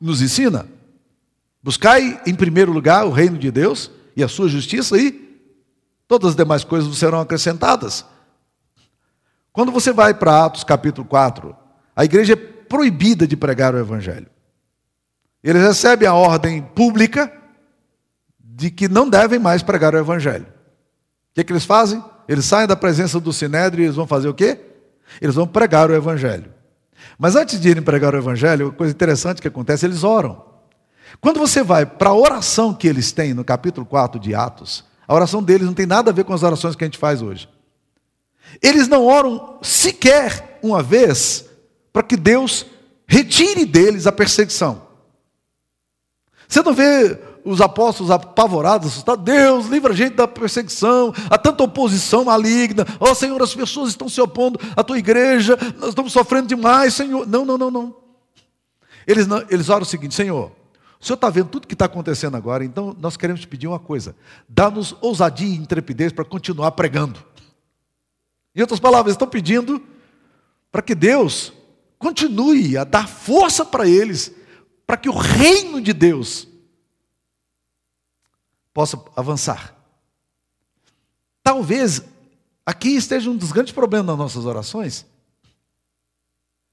nos 0.00 0.22
ensina? 0.22 0.66
Buscai 1.62 2.20
em 2.24 2.34
primeiro 2.34 2.72
lugar 2.72 3.04
o 3.04 3.10
reino 3.10 3.36
de 3.36 3.50
Deus 3.50 3.90
e 4.16 4.22
a 4.22 4.28
sua 4.28 4.48
justiça, 4.48 4.98
e 4.98 5.12
todas 6.06 6.30
as 6.30 6.36
demais 6.36 6.64
coisas 6.64 6.96
serão 6.96 7.20
acrescentadas. 7.20 8.04
Quando 9.52 9.72
você 9.72 9.92
vai 9.92 10.14
para 10.14 10.44
Atos 10.44 10.64
capítulo 10.64 11.06
4, 11.06 11.56
a 11.94 12.04
igreja 12.04 12.34
é 12.34 12.36
proibida 12.36 13.26
de 13.26 13.36
pregar 13.36 13.74
o 13.74 13.78
evangelho. 13.78 14.28
Eles 15.42 15.62
recebem 15.62 16.06
a 16.06 16.14
ordem 16.14 16.62
pública 16.62 17.32
de 18.38 18.70
que 18.70 18.88
não 18.88 19.08
devem 19.08 19.38
mais 19.38 19.62
pregar 19.62 19.94
o 19.94 19.98
evangelho. 19.98 20.46
O 20.46 21.34
que, 21.34 21.40
é 21.40 21.44
que 21.44 21.52
eles 21.52 21.64
fazem? 21.64 22.02
Eles 22.28 22.44
saem 22.44 22.66
da 22.66 22.76
presença 22.76 23.18
do 23.18 23.32
sinédrio 23.32 23.82
e 23.82 23.86
eles 23.86 23.96
vão 23.96 24.06
fazer 24.06 24.28
o 24.28 24.34
quê? 24.34 24.58
Eles 25.20 25.34
vão 25.34 25.46
pregar 25.46 25.90
o 25.90 25.94
evangelho. 25.94 26.52
Mas 27.18 27.34
antes 27.36 27.60
de 27.60 27.68
irem 27.68 27.82
pregar 27.82 28.14
o 28.14 28.18
evangelho, 28.18 28.72
coisa 28.72 28.92
interessante 28.92 29.40
que 29.40 29.48
acontece, 29.48 29.86
eles 29.86 30.04
oram. 30.04 30.49
Quando 31.20 31.40
você 31.40 31.62
vai 31.62 31.86
para 31.86 32.10
a 32.10 32.14
oração 32.14 32.74
que 32.74 32.86
eles 32.86 33.12
têm 33.12 33.32
no 33.32 33.44
capítulo 33.44 33.86
4 33.86 34.20
de 34.20 34.34
Atos, 34.34 34.84
a 35.08 35.14
oração 35.14 35.42
deles 35.42 35.66
não 35.66 35.74
tem 35.74 35.86
nada 35.86 36.10
a 36.10 36.14
ver 36.14 36.24
com 36.24 36.32
as 36.32 36.42
orações 36.42 36.76
que 36.76 36.84
a 36.84 36.86
gente 36.86 36.98
faz 36.98 37.22
hoje. 37.22 37.48
Eles 38.62 38.88
não 38.88 39.06
oram 39.06 39.58
sequer 39.62 40.58
uma 40.62 40.82
vez 40.82 41.44
para 41.92 42.02
que 42.02 42.16
Deus 42.16 42.66
retire 43.06 43.64
deles 43.64 44.06
a 44.06 44.12
perseguição. 44.12 44.82
Você 46.48 46.62
não 46.62 46.74
vê 46.74 47.18
os 47.44 47.60
apóstolos 47.60 48.10
apavorados, 48.10 48.88
assustados, 48.88 49.24
Deus, 49.24 49.66
livra 49.66 49.92
a 49.92 49.96
gente 49.96 50.14
da 50.14 50.28
perseguição, 50.28 51.12
há 51.30 51.38
tanta 51.38 51.62
oposição 51.62 52.24
maligna, 52.24 52.86
ó 52.98 53.10
oh, 53.10 53.14
Senhor, 53.14 53.40
as 53.42 53.54
pessoas 53.54 53.90
estão 53.90 54.08
se 54.08 54.20
opondo 54.20 54.60
à 54.76 54.84
tua 54.84 54.98
igreja, 54.98 55.56
nós 55.78 55.90
estamos 55.90 56.12
sofrendo 56.12 56.48
demais, 56.48 56.94
Senhor. 56.94 57.26
Não, 57.26 57.44
não, 57.44 57.56
não, 57.56 57.70
não. 57.70 57.96
Eles, 59.06 59.26
não, 59.26 59.42
eles 59.48 59.68
oram 59.68 59.82
o 59.82 59.86
seguinte, 59.86 60.14
Senhor, 60.14 60.52
o 61.00 61.04
Senhor 61.04 61.14
está 61.14 61.30
vendo 61.30 61.48
tudo 61.48 61.66
que 61.66 61.72
está 61.72 61.86
acontecendo 61.86 62.36
agora, 62.36 62.62
então 62.62 62.94
nós 63.00 63.16
queremos 63.16 63.40
te 63.40 63.48
pedir 63.48 63.66
uma 63.66 63.78
coisa: 63.78 64.14
dá-nos 64.46 64.94
ousadia 65.00 65.48
e 65.48 65.56
intrepidez 65.56 66.12
para 66.12 66.26
continuar 66.26 66.72
pregando. 66.72 67.24
Em 68.54 68.60
outras 68.60 68.78
palavras, 68.78 69.14
estão 69.14 69.26
pedindo 69.26 69.82
para 70.70 70.82
que 70.82 70.94
Deus 70.94 71.54
continue 71.98 72.76
a 72.76 72.84
dar 72.84 73.08
força 73.08 73.64
para 73.64 73.88
eles, 73.88 74.34
para 74.86 74.98
que 74.98 75.08
o 75.08 75.16
reino 75.16 75.80
de 75.80 75.94
Deus 75.94 76.46
possa 78.74 79.02
avançar. 79.16 79.74
Talvez 81.42 82.02
aqui 82.66 82.90
esteja 82.90 83.30
um 83.30 83.36
dos 83.36 83.52
grandes 83.52 83.72
problemas 83.72 84.06
das 84.08 84.18
nossas 84.18 84.44
orações. 84.44 85.06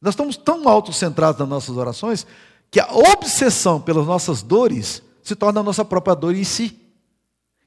Nós 0.01 0.13
estamos 0.13 0.35
tão 0.35 0.67
autocentrados 0.67 1.39
nas 1.39 1.47
nossas 1.47 1.77
orações 1.77 2.27
que 2.69 2.79
a 2.79 2.87
obsessão 2.91 3.79
pelas 3.79 4.05
nossas 4.05 4.41
dores 4.41 5.01
se 5.23 5.35
torna 5.35 5.59
a 5.59 5.63
nossa 5.63 5.83
própria 5.83 6.15
dor 6.15 6.35
em 6.35 6.43
si. 6.43 6.79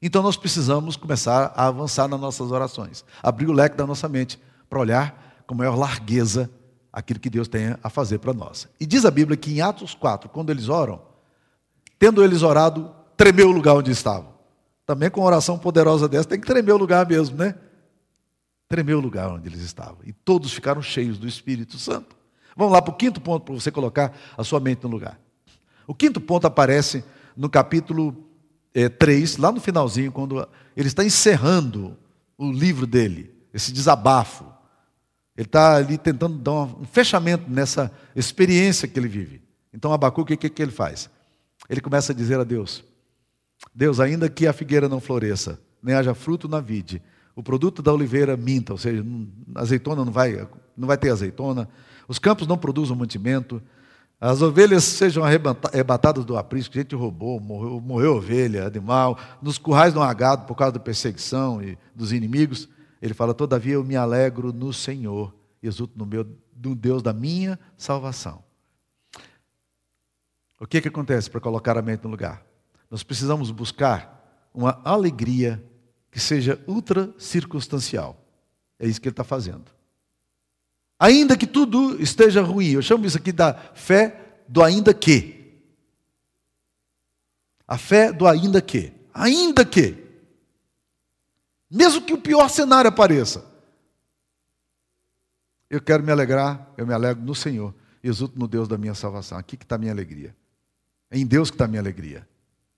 Então 0.01 0.23
nós 0.23 0.35
precisamos 0.35 0.95
começar 0.95 1.53
a 1.55 1.67
avançar 1.67 2.07
nas 2.07 2.19
nossas 2.19 2.51
orações, 2.51 3.05
abrir 3.21 3.47
o 3.47 3.53
leque 3.53 3.77
da 3.77 3.85
nossa 3.85 4.09
mente 4.09 4.39
para 4.69 4.79
olhar 4.79 5.43
com 5.45 5.53
maior 5.53 5.75
largueza 5.75 6.49
aquilo 6.91 7.19
que 7.19 7.29
Deus 7.29 7.47
tem 7.47 7.75
a 7.83 7.89
fazer 7.89 8.19
para 8.19 8.33
nós. 8.33 8.67
E 8.79 8.85
diz 8.85 9.05
a 9.05 9.11
Bíblia 9.11 9.37
que 9.37 9.51
em 9.51 9.61
Atos 9.61 9.93
4, 9.93 10.29
quando 10.29 10.49
eles 10.49 10.69
oram, 10.69 11.01
tendo 11.99 12.23
eles 12.23 12.41
orado, 12.41 12.93
tremeu 13.15 13.49
o 13.49 13.51
lugar 13.51 13.75
onde 13.75 13.91
estavam. 13.91 14.31
Também 14.85 15.09
com 15.09 15.21
oração 15.21 15.57
poderosa 15.57 16.07
dessa, 16.07 16.27
tem 16.27 16.39
que 16.39 16.47
tremer 16.47 16.73
o 16.73 16.77
lugar 16.77 17.07
mesmo, 17.07 17.37
né? 17.37 17.55
Tremeu 18.67 18.97
o 18.97 19.01
lugar 19.01 19.29
onde 19.29 19.47
eles 19.47 19.61
estavam. 19.61 19.99
E 20.03 20.11
todos 20.11 20.51
ficaram 20.51 20.81
cheios 20.81 21.17
do 21.17 21.27
Espírito 21.27 21.77
Santo. 21.77 22.15
Vamos 22.55 22.73
lá 22.73 22.81
para 22.81 22.93
o 22.93 22.97
quinto 22.97 23.21
ponto, 23.21 23.45
para 23.45 23.53
você 23.53 23.71
colocar 23.71 24.17
a 24.37 24.43
sua 24.43 24.59
mente 24.59 24.83
no 24.83 24.89
lugar. 24.89 25.19
O 25.87 25.93
quinto 25.93 26.19
ponto 26.21 26.47
aparece 26.47 27.03
no 27.35 27.49
capítulo 27.49 28.15
é, 28.73 28.89
3, 28.89 29.37
lá 29.37 29.51
no 29.51 29.59
finalzinho, 29.59 30.11
quando 30.11 30.47
ele 30.75 30.87
está 30.87 31.03
encerrando 31.03 31.97
o 32.37 32.51
livro 32.51 32.87
dele, 32.87 33.33
esse 33.53 33.71
desabafo. 33.71 34.45
Ele 35.35 35.47
está 35.47 35.75
ali 35.77 35.97
tentando 35.97 36.37
dar 36.37 36.51
um 36.51 36.85
fechamento 36.85 37.49
nessa 37.49 37.91
experiência 38.15 38.87
que 38.87 38.99
ele 38.99 39.07
vive. 39.07 39.41
Então, 39.73 39.93
Abacuque, 39.93 40.33
o 40.33 40.37
que, 40.37 40.49
que 40.49 40.61
ele 40.61 40.71
faz? 40.71 41.09
Ele 41.69 41.81
começa 41.81 42.11
a 42.11 42.15
dizer 42.15 42.39
a 42.39 42.43
Deus: 42.43 42.83
Deus, 43.73 43.99
ainda 43.99 44.29
que 44.29 44.47
a 44.47 44.53
figueira 44.53 44.89
não 44.89 44.99
floresça, 44.99 45.59
nem 45.81 45.95
haja 45.95 46.13
fruto 46.13 46.47
na 46.47 46.59
vide, 46.59 47.01
o 47.35 47.41
produto 47.41 47.81
da 47.81 47.93
oliveira 47.93 48.35
minta, 48.35 48.73
ou 48.73 48.77
seja, 48.77 49.03
azeitona 49.55 50.03
não 50.03 50.11
vai, 50.11 50.47
não 50.75 50.87
vai 50.87 50.97
ter 50.97 51.11
azeitona, 51.11 51.69
os 52.07 52.19
campos 52.19 52.47
não 52.47 52.57
produzam 52.57 52.95
mantimento, 52.95 53.61
as 54.19 54.41
ovelhas 54.43 54.83
sejam 54.83 55.23
arrebatadas 55.23 56.23
do 56.23 56.37
aprisco, 56.37 56.75
gente 56.75 56.93
roubou, 56.93 57.39
morreu, 57.39 57.81
morreu 57.81 58.15
ovelha, 58.17 58.67
animal, 58.67 59.17
nos 59.41 59.57
currais 59.57 59.95
não 59.95 60.03
há 60.03 60.13
gado 60.13 60.45
por 60.45 60.53
causa 60.53 60.73
da 60.73 60.79
perseguição 60.79 61.59
e 61.59 61.75
dos 61.95 62.13
inimigos. 62.13 62.69
Ele 63.01 63.15
fala: 63.15 63.33
Todavia 63.33 63.73
eu 63.73 63.83
me 63.83 63.95
alegro 63.95 64.53
no 64.53 64.71
Senhor, 64.71 65.33
exulto 65.61 65.97
no 65.97 66.05
meu, 66.05 66.27
no 66.55 66.75
Deus 66.75 67.01
da 67.01 67.11
minha 67.11 67.59
salvação. 67.75 68.43
O 70.59 70.67
que, 70.67 70.79
que 70.79 70.87
acontece 70.87 71.27
para 71.27 71.41
colocar 71.41 71.75
a 71.75 71.81
mente 71.81 72.03
no 72.03 72.11
lugar? 72.11 72.45
Nós 72.91 73.01
precisamos 73.01 73.49
buscar 73.49 74.47
uma 74.53 74.79
alegria 74.83 75.63
que 76.11 76.19
seja 76.19 76.63
ultra 76.67 77.11
circunstancial. 77.17 78.23
É 78.77 78.85
isso 78.85 79.01
que 79.01 79.07
ele 79.07 79.13
está 79.13 79.23
fazendo. 79.23 79.65
Ainda 81.01 81.35
que 81.35 81.47
tudo 81.47 81.99
esteja 81.99 82.43
ruim, 82.43 82.73
eu 82.73 82.81
chamo 82.83 83.07
isso 83.07 83.17
aqui 83.17 83.31
da 83.31 83.55
fé 83.55 84.35
do 84.47 84.61
ainda 84.61 84.93
que. 84.93 85.63
A 87.67 87.75
fé 87.75 88.13
do 88.13 88.27
ainda 88.27 88.61
que. 88.61 88.93
Ainda 89.11 89.65
que. 89.65 89.97
Mesmo 91.67 92.03
que 92.03 92.13
o 92.13 92.21
pior 92.21 92.47
cenário 92.49 92.87
apareça. 92.87 93.43
Eu 95.67 95.81
quero 95.81 96.03
me 96.03 96.11
alegrar, 96.11 96.71
eu 96.77 96.85
me 96.85 96.93
alegro 96.93 97.23
no 97.23 97.33
Senhor. 97.33 97.73
Exulto 98.03 98.37
no 98.37 98.47
Deus 98.47 98.67
da 98.67 98.77
minha 98.77 98.93
salvação. 98.93 99.39
Aqui 99.39 99.57
que 99.57 99.65
está 99.65 99.77
a 99.77 99.79
minha 99.79 99.91
alegria. 99.91 100.35
É 101.09 101.17
em 101.17 101.25
Deus 101.25 101.49
que 101.49 101.55
está 101.55 101.65
a 101.65 101.67
minha 101.67 101.81
alegria. 101.81 102.29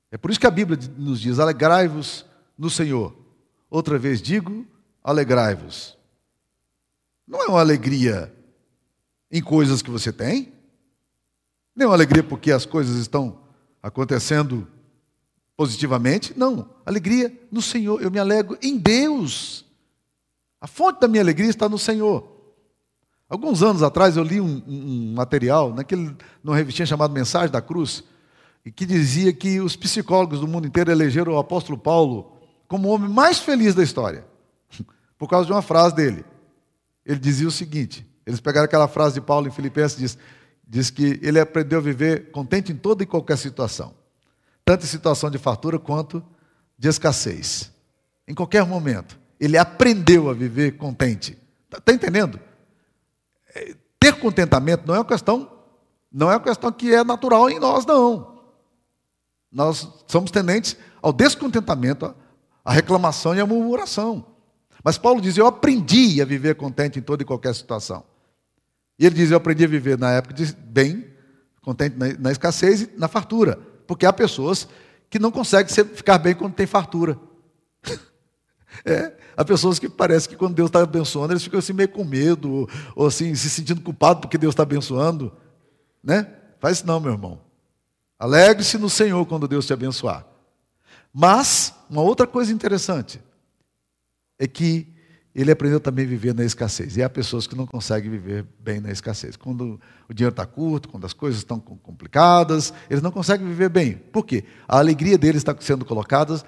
É 0.10 0.18
por 0.18 0.32
isso 0.32 0.40
que 0.40 0.48
a 0.48 0.52
Bíblia 0.52 0.80
nos 0.98 1.20
diz: 1.20 1.40
alegrai-vos 1.40 2.26
no 2.58 2.70
Senhor. 2.70 3.14
Outra 3.70 4.00
vez 4.00 4.22
digo, 4.22 4.66
alegrai-vos. 5.04 5.98
Não 7.28 7.42
é 7.42 7.48
uma 7.48 7.60
alegria 7.60 8.34
em 9.32 9.42
coisas 9.42 9.82
que 9.82 9.90
você 9.90 10.12
tem, 10.12 10.54
nem 11.76 11.88
uma 11.88 11.96
alegria 11.96 12.24
porque 12.24 12.52
as 12.52 12.66
coisas 12.66 12.98
estão 12.98 13.40
acontecendo 13.82 14.68
positivamente, 15.58 16.38
não. 16.38 16.70
Alegria 16.86 17.32
no 17.52 17.62
Senhor, 17.62 18.02
eu 18.02 18.12
me 18.12 18.20
alegro 18.20 18.58
em 18.62 18.78
Deus. 18.78 19.66
A 20.62 20.68
fonte 20.68 21.02
da 21.02 21.08
minha 21.08 21.24
alegria 21.24 21.50
está 21.50 21.68
no 21.68 21.80
Senhor. 21.80 22.32
Alguns 23.30 23.64
anos 23.64 23.82
atrás 23.82 24.16
eu 24.16 24.24
li 24.24 24.40
um, 24.40 24.62
um 24.68 25.14
material, 25.16 25.74
naquele, 25.74 26.16
numa 26.44 26.56
revistinha 26.56 26.86
chamada 26.86 27.14
Mensagem 27.14 27.50
da 27.50 27.62
Cruz, 27.62 28.04
e 28.66 28.72
que 28.72 28.86
dizia 28.86 29.34
que 29.34 29.60
os 29.60 29.76
psicólogos 29.76 30.40
do 30.40 30.48
mundo 30.48 30.68
inteiro 30.68 30.92
elegeram 30.92 31.34
o 31.34 31.40
apóstolo 31.40 31.78
Paulo 31.78 32.38
como 32.68 32.88
o 32.88 32.92
homem 32.92 33.10
mais 33.10 33.40
feliz 33.40 33.74
da 33.74 33.84
história, 33.84 34.26
por 35.18 35.28
causa 35.28 35.48
de 35.48 35.52
uma 35.52 35.62
frase 35.62 35.96
dele. 35.96 36.24
Ele 37.06 37.20
dizia 37.20 37.48
o 37.48 37.52
seguinte: 37.52 38.06
eles 38.26 38.40
pegaram 38.40 38.66
aquela 38.66 38.88
frase 38.88 39.16
de 39.16 39.22
Paulo 39.22 39.48
em 39.48 39.52
Filipenses, 39.52 39.98
diz, 39.98 40.18
diz 40.68 40.90
que 40.90 41.20
ele 41.22 41.40
aprendeu 41.40 41.80
a 41.80 41.82
viver 41.82 42.32
contente 42.32 42.72
em 42.72 42.76
toda 42.76 43.04
e 43.04 43.06
qualquer 43.06 43.38
situação, 43.38 43.94
tanto 44.64 44.86
em 44.86 44.88
situação 44.88 45.30
de 45.30 45.38
fartura 45.38 45.78
quanto 45.78 46.24
de 46.78 46.88
escassez. 46.88 47.72
Em 48.28 48.34
qualquer 48.34 48.66
momento, 48.66 49.20
ele 49.40 49.58
aprendeu 49.58 50.30
a 50.30 50.34
viver 50.34 50.78
contente. 50.78 51.38
Está 51.66 51.82
tá 51.82 51.94
entendendo? 51.94 52.40
É, 53.54 53.76
ter 54.00 54.14
contentamento 54.20 54.84
não 54.88 54.96
é 54.96 55.00
uma 55.00 55.06
questão, 55.06 55.52
não 56.12 56.32
é 56.32 56.36
uma 56.36 56.44
questão 56.44 56.72
que 56.72 56.94
é 56.94 57.04
natural 57.04 57.50
em 57.50 57.60
nós, 57.60 57.86
não. 57.86 58.42
Nós 59.52 59.88
somos 60.08 60.32
tendentes 60.32 60.78
ao 61.02 61.12
descontentamento, 61.12 62.16
à 62.64 62.72
reclamação 62.72 63.36
e 63.36 63.40
à 63.40 63.46
murmuração. 63.46 64.33
Mas 64.84 64.98
Paulo 64.98 65.22
diz: 65.22 65.38
Eu 65.38 65.48
aprendi 65.48 66.22
a 66.22 66.26
viver 66.26 66.56
contente 66.56 67.00
em 67.00 67.02
toda 67.02 67.24
e 67.24 67.26
qualquer 67.26 67.56
situação. 67.56 68.04
E 69.00 69.06
ele 69.06 69.16
diz: 69.16 69.32
Eu 69.32 69.38
aprendi 69.38 69.64
a 69.64 69.68
viver 69.68 69.98
na 69.98 70.12
época 70.12 70.34
de 70.34 70.54
bem, 70.54 71.08
contente 71.62 71.98
na, 71.98 72.14
na 72.20 72.32
escassez 72.32 72.82
e 72.82 72.90
na 72.98 73.08
fartura. 73.08 73.58
Porque 73.88 74.06
há 74.06 74.12
pessoas 74.12 74.68
que 75.10 75.20
não 75.20 75.32
conseguem 75.32 75.74
ser, 75.74 75.86
ficar 75.86 76.18
bem 76.18 76.36
quando 76.36 76.54
tem 76.54 76.68
fartura. 76.68 77.18
É, 78.84 79.14
há 79.38 79.46
pessoas 79.46 79.78
que 79.78 79.88
parece 79.88 80.28
que 80.28 80.36
quando 80.36 80.56
Deus 80.56 80.68
está 80.68 80.82
abençoando, 80.82 81.32
eles 81.32 81.44
ficam 81.44 81.60
assim 81.60 81.74
meio 81.74 81.90
com 81.90 82.04
medo, 82.04 82.52
ou, 82.52 82.70
ou 82.96 83.06
assim, 83.06 83.36
se 83.36 83.48
sentindo 83.48 83.82
culpado 83.82 84.22
porque 84.22 84.36
Deus 84.36 84.54
está 84.54 84.64
abençoando. 84.64 85.32
Né? 86.04 86.28
Faz 86.60 86.78
isso 86.78 86.88
não, 86.88 87.00
meu 87.00 87.12
irmão. 87.12 87.40
Alegre-se 88.18 88.80
no 88.80 88.90
Senhor 88.90 89.24
quando 89.28 89.48
Deus 89.48 89.68
te 89.68 89.74
abençoar. 89.74 90.26
Mas, 91.14 91.72
uma 91.88 92.02
outra 92.02 92.26
coisa 92.26 92.52
interessante, 92.52 93.22
é 94.38 94.48
que 94.48 94.94
ele 95.36 95.52
aprendeu 95.52 95.80
também 95.80 96.06
a 96.06 96.08
viver 96.08 96.34
na 96.34 96.44
escassez. 96.44 96.96
E 96.96 97.02
há 97.02 97.10
pessoas 97.10 97.48
que 97.48 97.56
não 97.56 97.66
conseguem 97.66 98.12
viver 98.12 98.46
bem 98.60 98.80
na 98.80 98.92
escassez. 98.92 99.36
Quando 99.36 99.80
o 100.08 100.14
dinheiro 100.14 100.32
está 100.32 100.46
curto, 100.46 100.90
quando 100.90 101.06
as 101.06 101.14
coisas 101.14 101.40
estão 101.40 101.60
complicadas, 101.60 102.72
eles 102.90 103.02
não 103.02 103.12
conseguem 103.12 103.48
viver 103.48 103.70
bem. 103.70 103.94
Por 103.96 104.26
quê? 104.26 104.44
A 104.68 104.78
alegria 104.78 105.18
deles 105.18 105.38
está 105.38 105.56
sendo 105.60 105.86
colocada, 105.86 106.40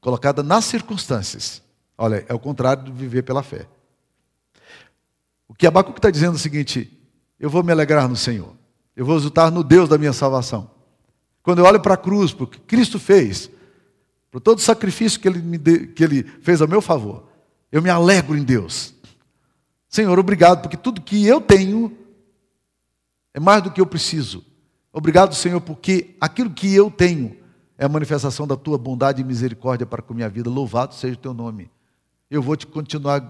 colocada 0.00 0.42
nas 0.42 0.64
circunstâncias. 0.64 1.62
Olha, 1.96 2.24
é 2.28 2.34
o 2.34 2.38
contrário 2.38 2.82
de 2.82 2.90
viver 2.90 3.22
pela 3.22 3.42
fé. 3.42 3.68
O 5.46 5.54
que 5.54 5.66
Abacuque 5.66 5.98
está 5.98 6.10
dizendo 6.10 6.32
é 6.32 6.36
o 6.36 6.38
seguinte: 6.38 6.98
eu 7.38 7.48
vou 7.48 7.62
me 7.62 7.70
alegrar 7.70 8.08
no 8.08 8.16
Senhor, 8.16 8.54
eu 8.96 9.06
vou 9.06 9.16
exultar 9.16 9.52
no 9.52 9.62
Deus 9.62 9.88
da 9.88 9.98
minha 9.98 10.12
salvação. 10.12 10.70
Quando 11.42 11.60
eu 11.60 11.64
olho 11.64 11.80
para 11.80 11.94
a 11.94 11.98
cruz, 11.98 12.32
porque 12.32 12.58
Cristo 12.58 12.98
fez, 12.98 13.50
por 14.30 14.40
todo 14.40 14.58
o 14.58 14.62
sacrifício 14.62 15.20
que 15.20 15.28
ele, 15.28 15.40
de, 15.40 15.86
que 15.88 16.04
ele 16.04 16.22
fez 16.22 16.62
a 16.62 16.66
meu 16.66 16.80
favor. 16.80 17.28
Eu 17.70 17.82
me 17.82 17.90
alegro 17.90 18.36
em 18.36 18.44
Deus. 18.44 18.94
Senhor, 19.88 20.18
obrigado, 20.18 20.62
porque 20.62 20.76
tudo 20.76 21.00
que 21.00 21.26
eu 21.26 21.40
tenho 21.40 21.96
é 23.34 23.40
mais 23.40 23.62
do 23.62 23.70
que 23.70 23.80
eu 23.80 23.86
preciso. 23.86 24.44
Obrigado, 24.92 25.34
Senhor, 25.34 25.60
porque 25.60 26.16
aquilo 26.20 26.50
que 26.50 26.72
eu 26.72 26.90
tenho 26.90 27.36
é 27.76 27.84
a 27.84 27.88
manifestação 27.88 28.46
da 28.46 28.56
tua 28.56 28.76
bondade 28.76 29.20
e 29.20 29.24
misericórdia 29.24 29.86
para 29.86 30.02
com 30.02 30.12
a 30.12 30.16
minha 30.16 30.28
vida. 30.28 30.50
Louvado 30.50 30.94
seja 30.94 31.14
o 31.14 31.18
teu 31.18 31.34
nome. 31.34 31.70
Eu 32.30 32.42
vou 32.42 32.56
te 32.56 32.66
continuar 32.66 33.20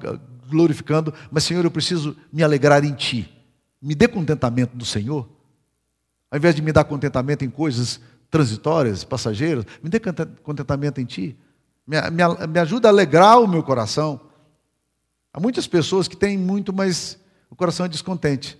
glorificando, 0.48 1.14
mas, 1.30 1.44
Senhor, 1.44 1.64
eu 1.64 1.70
preciso 1.70 2.16
me 2.32 2.42
alegrar 2.42 2.84
em 2.84 2.92
ti. 2.92 3.30
Me 3.80 3.94
dê 3.94 4.08
contentamento 4.08 4.76
do 4.76 4.84
Senhor. 4.84 5.28
Ao 6.30 6.36
invés 6.36 6.54
de 6.54 6.62
me 6.62 6.72
dar 6.72 6.84
contentamento 6.84 7.44
em 7.44 7.50
coisas 7.50 8.00
transitórias, 8.30 9.04
passageiras, 9.04 9.64
me 9.82 9.90
dê 9.90 10.00
contentamento 10.42 11.00
em 11.00 11.04
Ti. 11.04 11.36
Me, 11.86 12.00
me, 12.10 12.46
me 12.46 12.58
ajuda 12.60 12.88
a 12.88 12.90
alegrar 12.90 13.40
o 13.40 13.48
meu 13.48 13.62
coração. 13.62 14.20
Há 15.32 15.40
muitas 15.40 15.66
pessoas 15.66 16.06
que 16.06 16.16
têm 16.16 16.38
muito, 16.38 16.72
mas 16.72 17.18
o 17.50 17.56
coração 17.56 17.86
é 17.86 17.88
descontente. 17.88 18.58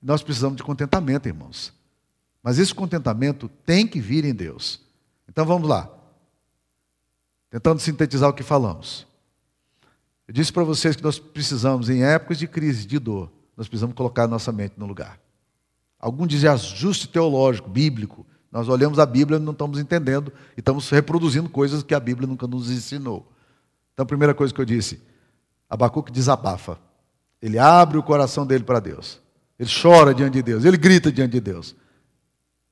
Nós 0.00 0.22
precisamos 0.22 0.56
de 0.56 0.62
contentamento, 0.62 1.28
irmãos. 1.28 1.72
Mas 2.42 2.58
esse 2.58 2.74
contentamento 2.74 3.48
tem 3.64 3.86
que 3.86 4.00
vir 4.00 4.24
em 4.24 4.34
Deus. 4.34 4.80
Então 5.28 5.44
vamos 5.44 5.68
lá. 5.68 5.90
Tentando 7.50 7.80
sintetizar 7.80 8.30
o 8.30 8.34
que 8.34 8.42
falamos. 8.42 9.06
Eu 10.28 10.34
disse 10.34 10.52
para 10.52 10.64
vocês 10.64 10.96
que 10.96 11.02
nós 11.02 11.18
precisamos, 11.18 11.88
em 11.88 12.04
épocas 12.04 12.38
de 12.38 12.46
crise, 12.48 12.86
de 12.86 12.98
dor, 12.98 13.30
nós 13.56 13.68
precisamos 13.68 13.94
colocar 13.94 14.24
a 14.24 14.28
nossa 14.28 14.52
mente 14.52 14.74
no 14.76 14.86
lugar. 14.86 15.18
Algum 15.98 16.26
dizem 16.26 16.48
ajuste 16.48 17.08
teológico, 17.08 17.68
bíblico. 17.68 18.26
Nós 18.50 18.68
olhamos 18.68 18.98
a 18.98 19.06
Bíblia 19.06 19.38
e 19.38 19.40
não 19.40 19.52
estamos 19.52 19.78
entendendo 19.78 20.32
e 20.56 20.60
estamos 20.60 20.88
reproduzindo 20.90 21.48
coisas 21.48 21.82
que 21.82 21.94
a 21.94 22.00
Bíblia 22.00 22.26
nunca 22.26 22.46
nos 22.46 22.70
ensinou. 22.70 23.30
Então, 23.92 24.04
a 24.04 24.06
primeira 24.06 24.34
coisa 24.34 24.52
que 24.52 24.60
eu 24.60 24.64
disse, 24.64 25.00
Abacuque 25.68 26.12
desabafa. 26.12 26.78
Ele 27.42 27.58
abre 27.58 27.98
o 27.98 28.02
coração 28.02 28.46
dele 28.46 28.64
para 28.64 28.80
Deus. 28.80 29.20
Ele 29.58 29.68
chora 29.70 30.14
diante 30.14 30.34
de 30.34 30.42
Deus, 30.42 30.64
ele 30.64 30.76
grita 30.76 31.10
diante 31.10 31.32
de 31.32 31.40
Deus. 31.40 31.74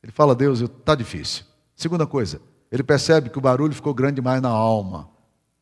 Ele 0.03 0.13
fala, 0.13 0.35
Deus, 0.35 0.61
está 0.61 0.95
difícil. 0.95 1.45
Segunda 1.75 2.07
coisa, 2.07 2.41
ele 2.71 2.83
percebe 2.83 3.31
que 3.31 3.39
o 3.39 3.41
barulho 3.41 3.75
ficou 3.75 3.95
grande 3.95 4.17
demais 4.17 4.41
na 4.41 4.51
alma. 4.51 5.09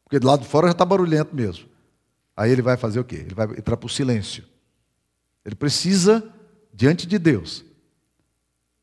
Porque 0.05 0.18
do 0.18 0.27
lado 0.27 0.42
de 0.42 0.48
fora 0.48 0.66
já 0.66 0.72
está 0.72 0.85
barulhento 0.85 1.35
mesmo. 1.35 1.66
Aí 2.37 2.51
ele 2.51 2.62
vai 2.62 2.77
fazer 2.77 3.01
o 3.01 3.05
quê? 3.05 3.16
Ele 3.16 3.35
vai 3.35 3.46
entrar 3.46 3.77
para 3.77 3.87
o 3.87 3.90
silêncio. 3.90 4.44
Ele 5.44 5.55
precisa, 5.55 6.25
diante 6.82 7.06
de 7.06 7.16
Deus, 7.16 7.64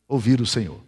ouvir 0.08 0.40
o 0.40 0.46
Senhor. 0.46 0.80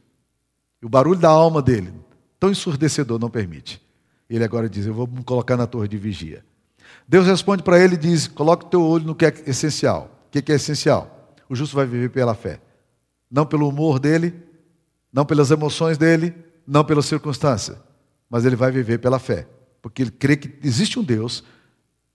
E 0.82 0.86
o 0.86 0.90
barulho 0.90 1.20
da 1.20 1.28
alma 1.28 1.62
dele, 1.62 1.92
tão 2.40 2.50
ensurdecedor, 2.50 3.20
não 3.20 3.30
permite. 3.30 3.86
Ele 4.30 4.46
agora 4.46 4.70
diz: 4.70 4.86
Eu 4.86 4.94
vou 4.94 5.06
me 5.06 5.22
colocar 5.22 5.58
na 5.58 5.68
torre 5.68 5.90
de 5.90 5.98
vigia. 5.98 6.42
Deus 7.06 7.28
responde 7.28 7.64
para 7.64 7.78
ele 7.78 7.96
e 7.96 7.98
diz: 7.98 8.30
Coloque 8.30 8.66
o 8.66 8.70
teu 8.70 8.82
olho 8.82 9.04
no 9.04 9.14
que 9.14 9.26
é 9.26 9.44
essencial. 9.46 10.26
O 10.26 10.42
que 10.42 10.50
é 10.54 10.56
essencial? 10.56 11.36
O 11.50 11.56
justo 11.56 11.76
vai 11.76 11.86
viver 11.86 12.12
pela 12.12 12.34
fé. 12.34 12.62
Não 13.30 13.46
pelo 13.46 13.68
humor 13.68 14.00
dele, 14.00 14.34
não 15.12 15.26
pelas 15.26 15.52
emoções 15.52 15.98
dele, 15.98 16.34
não 16.66 16.86
pela 16.86 17.02
circunstância, 17.02 17.78
mas 18.30 18.46
ele 18.46 18.56
vai 18.56 18.72
viver 18.72 19.00
pela 19.00 19.20
fé, 19.20 19.50
porque 19.82 20.04
ele 20.04 20.12
crê 20.12 20.38
que 20.38 20.66
existe 20.66 20.98
um 20.98 21.04
Deus 21.04 21.44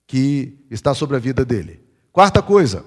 que 0.07 0.57
está 0.71 0.95
sobre 0.95 1.17
a 1.17 1.19
vida 1.19 1.45
dele. 1.45 1.79
Quarta 2.11 2.41
coisa, 2.41 2.83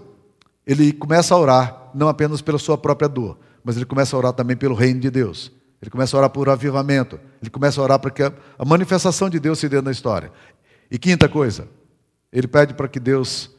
ele 0.71 0.93
começa 0.93 1.35
a 1.35 1.39
orar 1.39 1.91
não 1.93 2.09
apenas 2.09 2.41
pela 2.41 2.59
sua 2.59 2.79
própria 2.79 3.09
dor, 3.09 3.39
mas 3.65 3.77
ele 3.77 3.85
começa 3.85 4.15
a 4.15 4.19
orar 4.19 4.33
também 4.33 4.57
pelo 4.57 4.75
reino 4.75 5.01
de 5.01 5.11
Deus. 5.11 5.51
Ele 5.83 5.91
começa 5.91 6.17
a 6.17 6.19
orar 6.19 6.31
por 6.31 6.49
avivamento. 6.49 7.19
Ele 7.43 7.51
começa 7.51 7.81
a 7.81 7.85
orar 7.85 7.99
para 7.99 8.11
que 8.11 8.23
a 8.23 8.65
manifestação 8.65 9.29
de 9.29 9.41
Deus 9.41 9.59
se 9.59 9.69
dê 9.69 9.81
na 9.81 9.91
história. 9.91 10.31
E 10.91 10.99
quinta 10.99 11.29
coisa, 11.29 11.67
ele 12.33 12.47
pede 12.47 12.75
para 12.75 12.87
que 12.87 13.01
Deus 13.01 13.51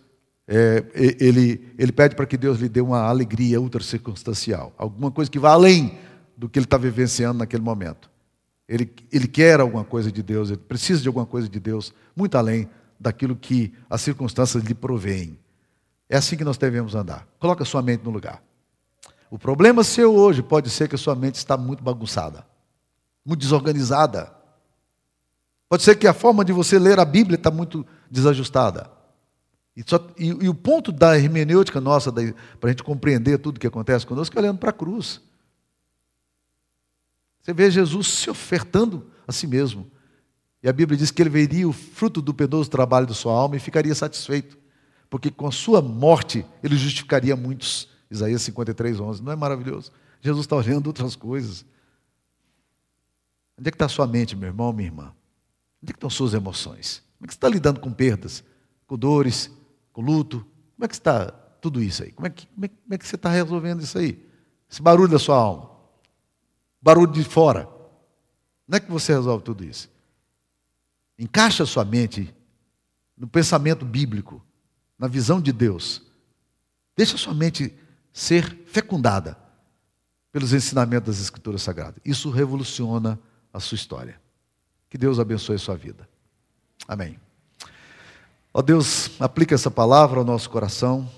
é, 0.47 0.83
ele, 0.93 1.73
ele 1.77 1.91
pede 1.91 2.15
para 2.15 2.25
que 2.25 2.37
Deus 2.37 2.59
lhe 2.59 2.69
dê 2.69 2.81
uma 2.81 3.03
alegria 3.03 3.59
ultra 3.59 3.83
circunstancial, 3.83 4.73
alguma 4.77 5.11
coisa 5.11 5.29
que 5.29 5.39
vá 5.39 5.51
além 5.51 5.97
do 6.35 6.49
que 6.49 6.59
ele 6.59 6.65
está 6.65 6.77
vivenciando 6.77 7.39
naquele 7.39 7.63
momento. 7.63 8.09
Ele, 8.67 8.89
ele 9.11 9.27
quer 9.27 9.59
alguma 9.59 9.83
coisa 9.83 10.11
de 10.11 10.23
Deus, 10.23 10.49
ele 10.49 10.59
precisa 10.59 11.01
de 11.01 11.07
alguma 11.07 11.25
coisa 11.25 11.47
de 11.47 11.59
Deus, 11.59 11.93
muito 12.15 12.37
além 12.37 12.69
daquilo 12.99 13.35
que 13.35 13.73
as 13.89 14.01
circunstâncias 14.01 14.63
lhe 14.63 14.73
provêm. 14.73 15.37
É 16.11 16.17
assim 16.17 16.35
que 16.35 16.43
nós 16.43 16.57
devemos 16.57 16.93
andar. 16.93 17.25
Coloca 17.39 17.63
sua 17.63 17.81
mente 17.81 18.03
no 18.03 18.09
lugar. 18.09 18.43
O 19.29 19.39
problema 19.39 19.81
seu 19.81 20.13
hoje 20.13 20.43
pode 20.43 20.69
ser 20.69 20.89
que 20.89 20.95
a 20.95 20.97
sua 20.97 21.15
mente 21.15 21.35
está 21.35 21.55
muito 21.55 21.81
bagunçada, 21.81 22.45
muito 23.25 23.39
desorganizada. 23.39 24.29
Pode 25.69 25.83
ser 25.83 25.95
que 25.95 26.05
a 26.05 26.13
forma 26.13 26.43
de 26.43 26.51
você 26.51 26.77
ler 26.77 26.99
a 26.99 27.05
Bíblia 27.05 27.37
está 27.37 27.49
muito 27.49 27.87
desajustada. 28.09 28.91
E, 29.73 29.85
só, 29.87 30.05
e, 30.17 30.27
e 30.27 30.49
o 30.49 30.53
ponto 30.53 30.91
da 30.91 31.17
hermenêutica 31.17 31.79
nossa, 31.79 32.11
para 32.11 32.23
a 32.63 32.67
gente 32.67 32.83
compreender 32.83 33.37
tudo 33.37 33.55
o 33.55 33.59
que 33.61 33.67
acontece 33.67 34.05
conosco, 34.05 34.37
é 34.37 34.41
olhando 34.41 34.59
para 34.59 34.71
a 34.71 34.73
cruz. 34.73 35.21
Você 37.41 37.53
vê 37.53 37.71
Jesus 37.71 38.09
se 38.09 38.29
ofertando 38.29 39.09
a 39.25 39.31
si 39.31 39.47
mesmo. 39.47 39.89
E 40.61 40.67
a 40.67 40.73
Bíblia 40.73 40.97
diz 40.97 41.09
que 41.09 41.21
ele 41.21 41.29
veria 41.29 41.69
o 41.69 41.71
fruto 41.71 42.21
do 42.21 42.33
penoso 42.33 42.69
trabalho 42.69 43.07
da 43.07 43.13
sua 43.13 43.31
alma 43.31 43.55
e 43.55 43.59
ficaria 43.59 43.95
satisfeito. 43.95 44.59
Porque 45.11 45.29
com 45.29 45.45
a 45.45 45.51
sua 45.51 45.81
morte 45.81 46.45
ele 46.63 46.77
justificaria 46.77 47.35
muitos. 47.35 47.89
Isaías 48.09 48.41
53, 48.43 48.99
11. 48.99 49.21
Não 49.21 49.33
é 49.33 49.35
maravilhoso? 49.35 49.91
Jesus 50.21 50.45
está 50.45 50.55
olhando 50.55 50.87
outras 50.87 51.17
coisas. 51.17 51.65
Onde 53.59 53.67
é 53.67 53.71
que 53.71 53.75
está 53.75 53.85
a 53.85 53.89
sua 53.89 54.07
mente, 54.07 54.37
meu 54.37 54.47
irmão, 54.47 54.71
minha 54.71 54.87
irmã? 54.87 55.13
Onde 55.83 55.91
é 55.91 55.93
que 55.93 55.97
estão 55.97 56.09
suas 56.09 56.33
emoções? 56.33 57.03
Como 57.17 57.25
é 57.25 57.27
que 57.27 57.33
você 57.33 57.37
está 57.37 57.49
lidando 57.49 57.81
com 57.81 57.91
perdas, 57.91 58.41
com 58.87 58.97
dores, 58.97 59.51
com 59.91 60.01
luto? 60.01 60.45
Como 60.75 60.85
é 60.85 60.87
que 60.87 60.93
está 60.93 61.29
tudo 61.29 61.83
isso 61.83 62.03
aí? 62.03 62.13
Como 62.13 62.27
é 62.27 62.29
que, 62.29 62.47
como 62.47 62.65
é, 62.65 62.69
como 62.69 62.93
é 62.93 62.97
que 62.97 63.05
você 63.05 63.15
está 63.17 63.29
resolvendo 63.29 63.81
isso 63.81 63.97
aí? 63.97 64.25
Esse 64.69 64.81
barulho 64.81 65.09
da 65.09 65.19
sua 65.19 65.35
alma, 65.35 65.69
barulho 66.81 67.11
de 67.11 67.23
fora. 67.25 67.67
Não 68.65 68.77
é 68.77 68.79
que 68.79 68.89
você 68.89 69.13
resolve 69.13 69.43
tudo 69.43 69.65
isso. 69.65 69.89
Encaixa 71.19 71.63
a 71.63 71.67
sua 71.67 71.83
mente 71.83 72.33
no 73.17 73.27
pensamento 73.27 73.83
bíblico, 73.83 74.41
na 75.01 75.07
visão 75.07 75.41
de 75.41 75.51
Deus. 75.51 76.03
Deixa 76.95 77.15
a 77.15 77.17
sua 77.17 77.33
mente 77.33 77.73
ser 78.13 78.55
fecundada 78.67 79.35
pelos 80.31 80.53
ensinamentos 80.53 81.07
das 81.07 81.23
Escrituras 81.23 81.63
Sagradas. 81.63 81.99
Isso 82.05 82.29
revoluciona 82.29 83.19
a 83.51 83.59
sua 83.59 83.75
história. 83.75 84.21
Que 84.91 84.99
Deus 84.99 85.17
abençoe 85.19 85.55
a 85.55 85.59
sua 85.59 85.75
vida. 85.75 86.07
Amém. 86.87 87.19
Ó 88.53 88.61
Deus, 88.61 89.19
aplica 89.19 89.55
essa 89.55 89.71
palavra 89.71 90.19
ao 90.19 90.25
nosso 90.25 90.47
coração, 90.51 91.09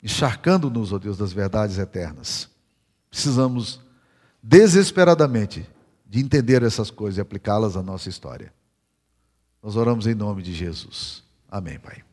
encharcando-nos, 0.00 0.92
ó 0.92 0.98
Deus, 0.98 1.18
das 1.18 1.32
verdades 1.32 1.78
eternas. 1.78 2.48
Precisamos 3.10 3.80
desesperadamente 4.40 5.68
de 6.06 6.20
entender 6.20 6.62
essas 6.62 6.88
coisas 6.88 7.18
e 7.18 7.20
aplicá-las 7.20 7.76
à 7.76 7.82
nossa 7.82 8.08
história. 8.08 8.54
Nós 9.60 9.74
oramos 9.74 10.06
em 10.06 10.14
nome 10.14 10.40
de 10.40 10.52
Jesus. 10.54 11.24
Amém, 11.50 11.80
Pai. 11.80 12.04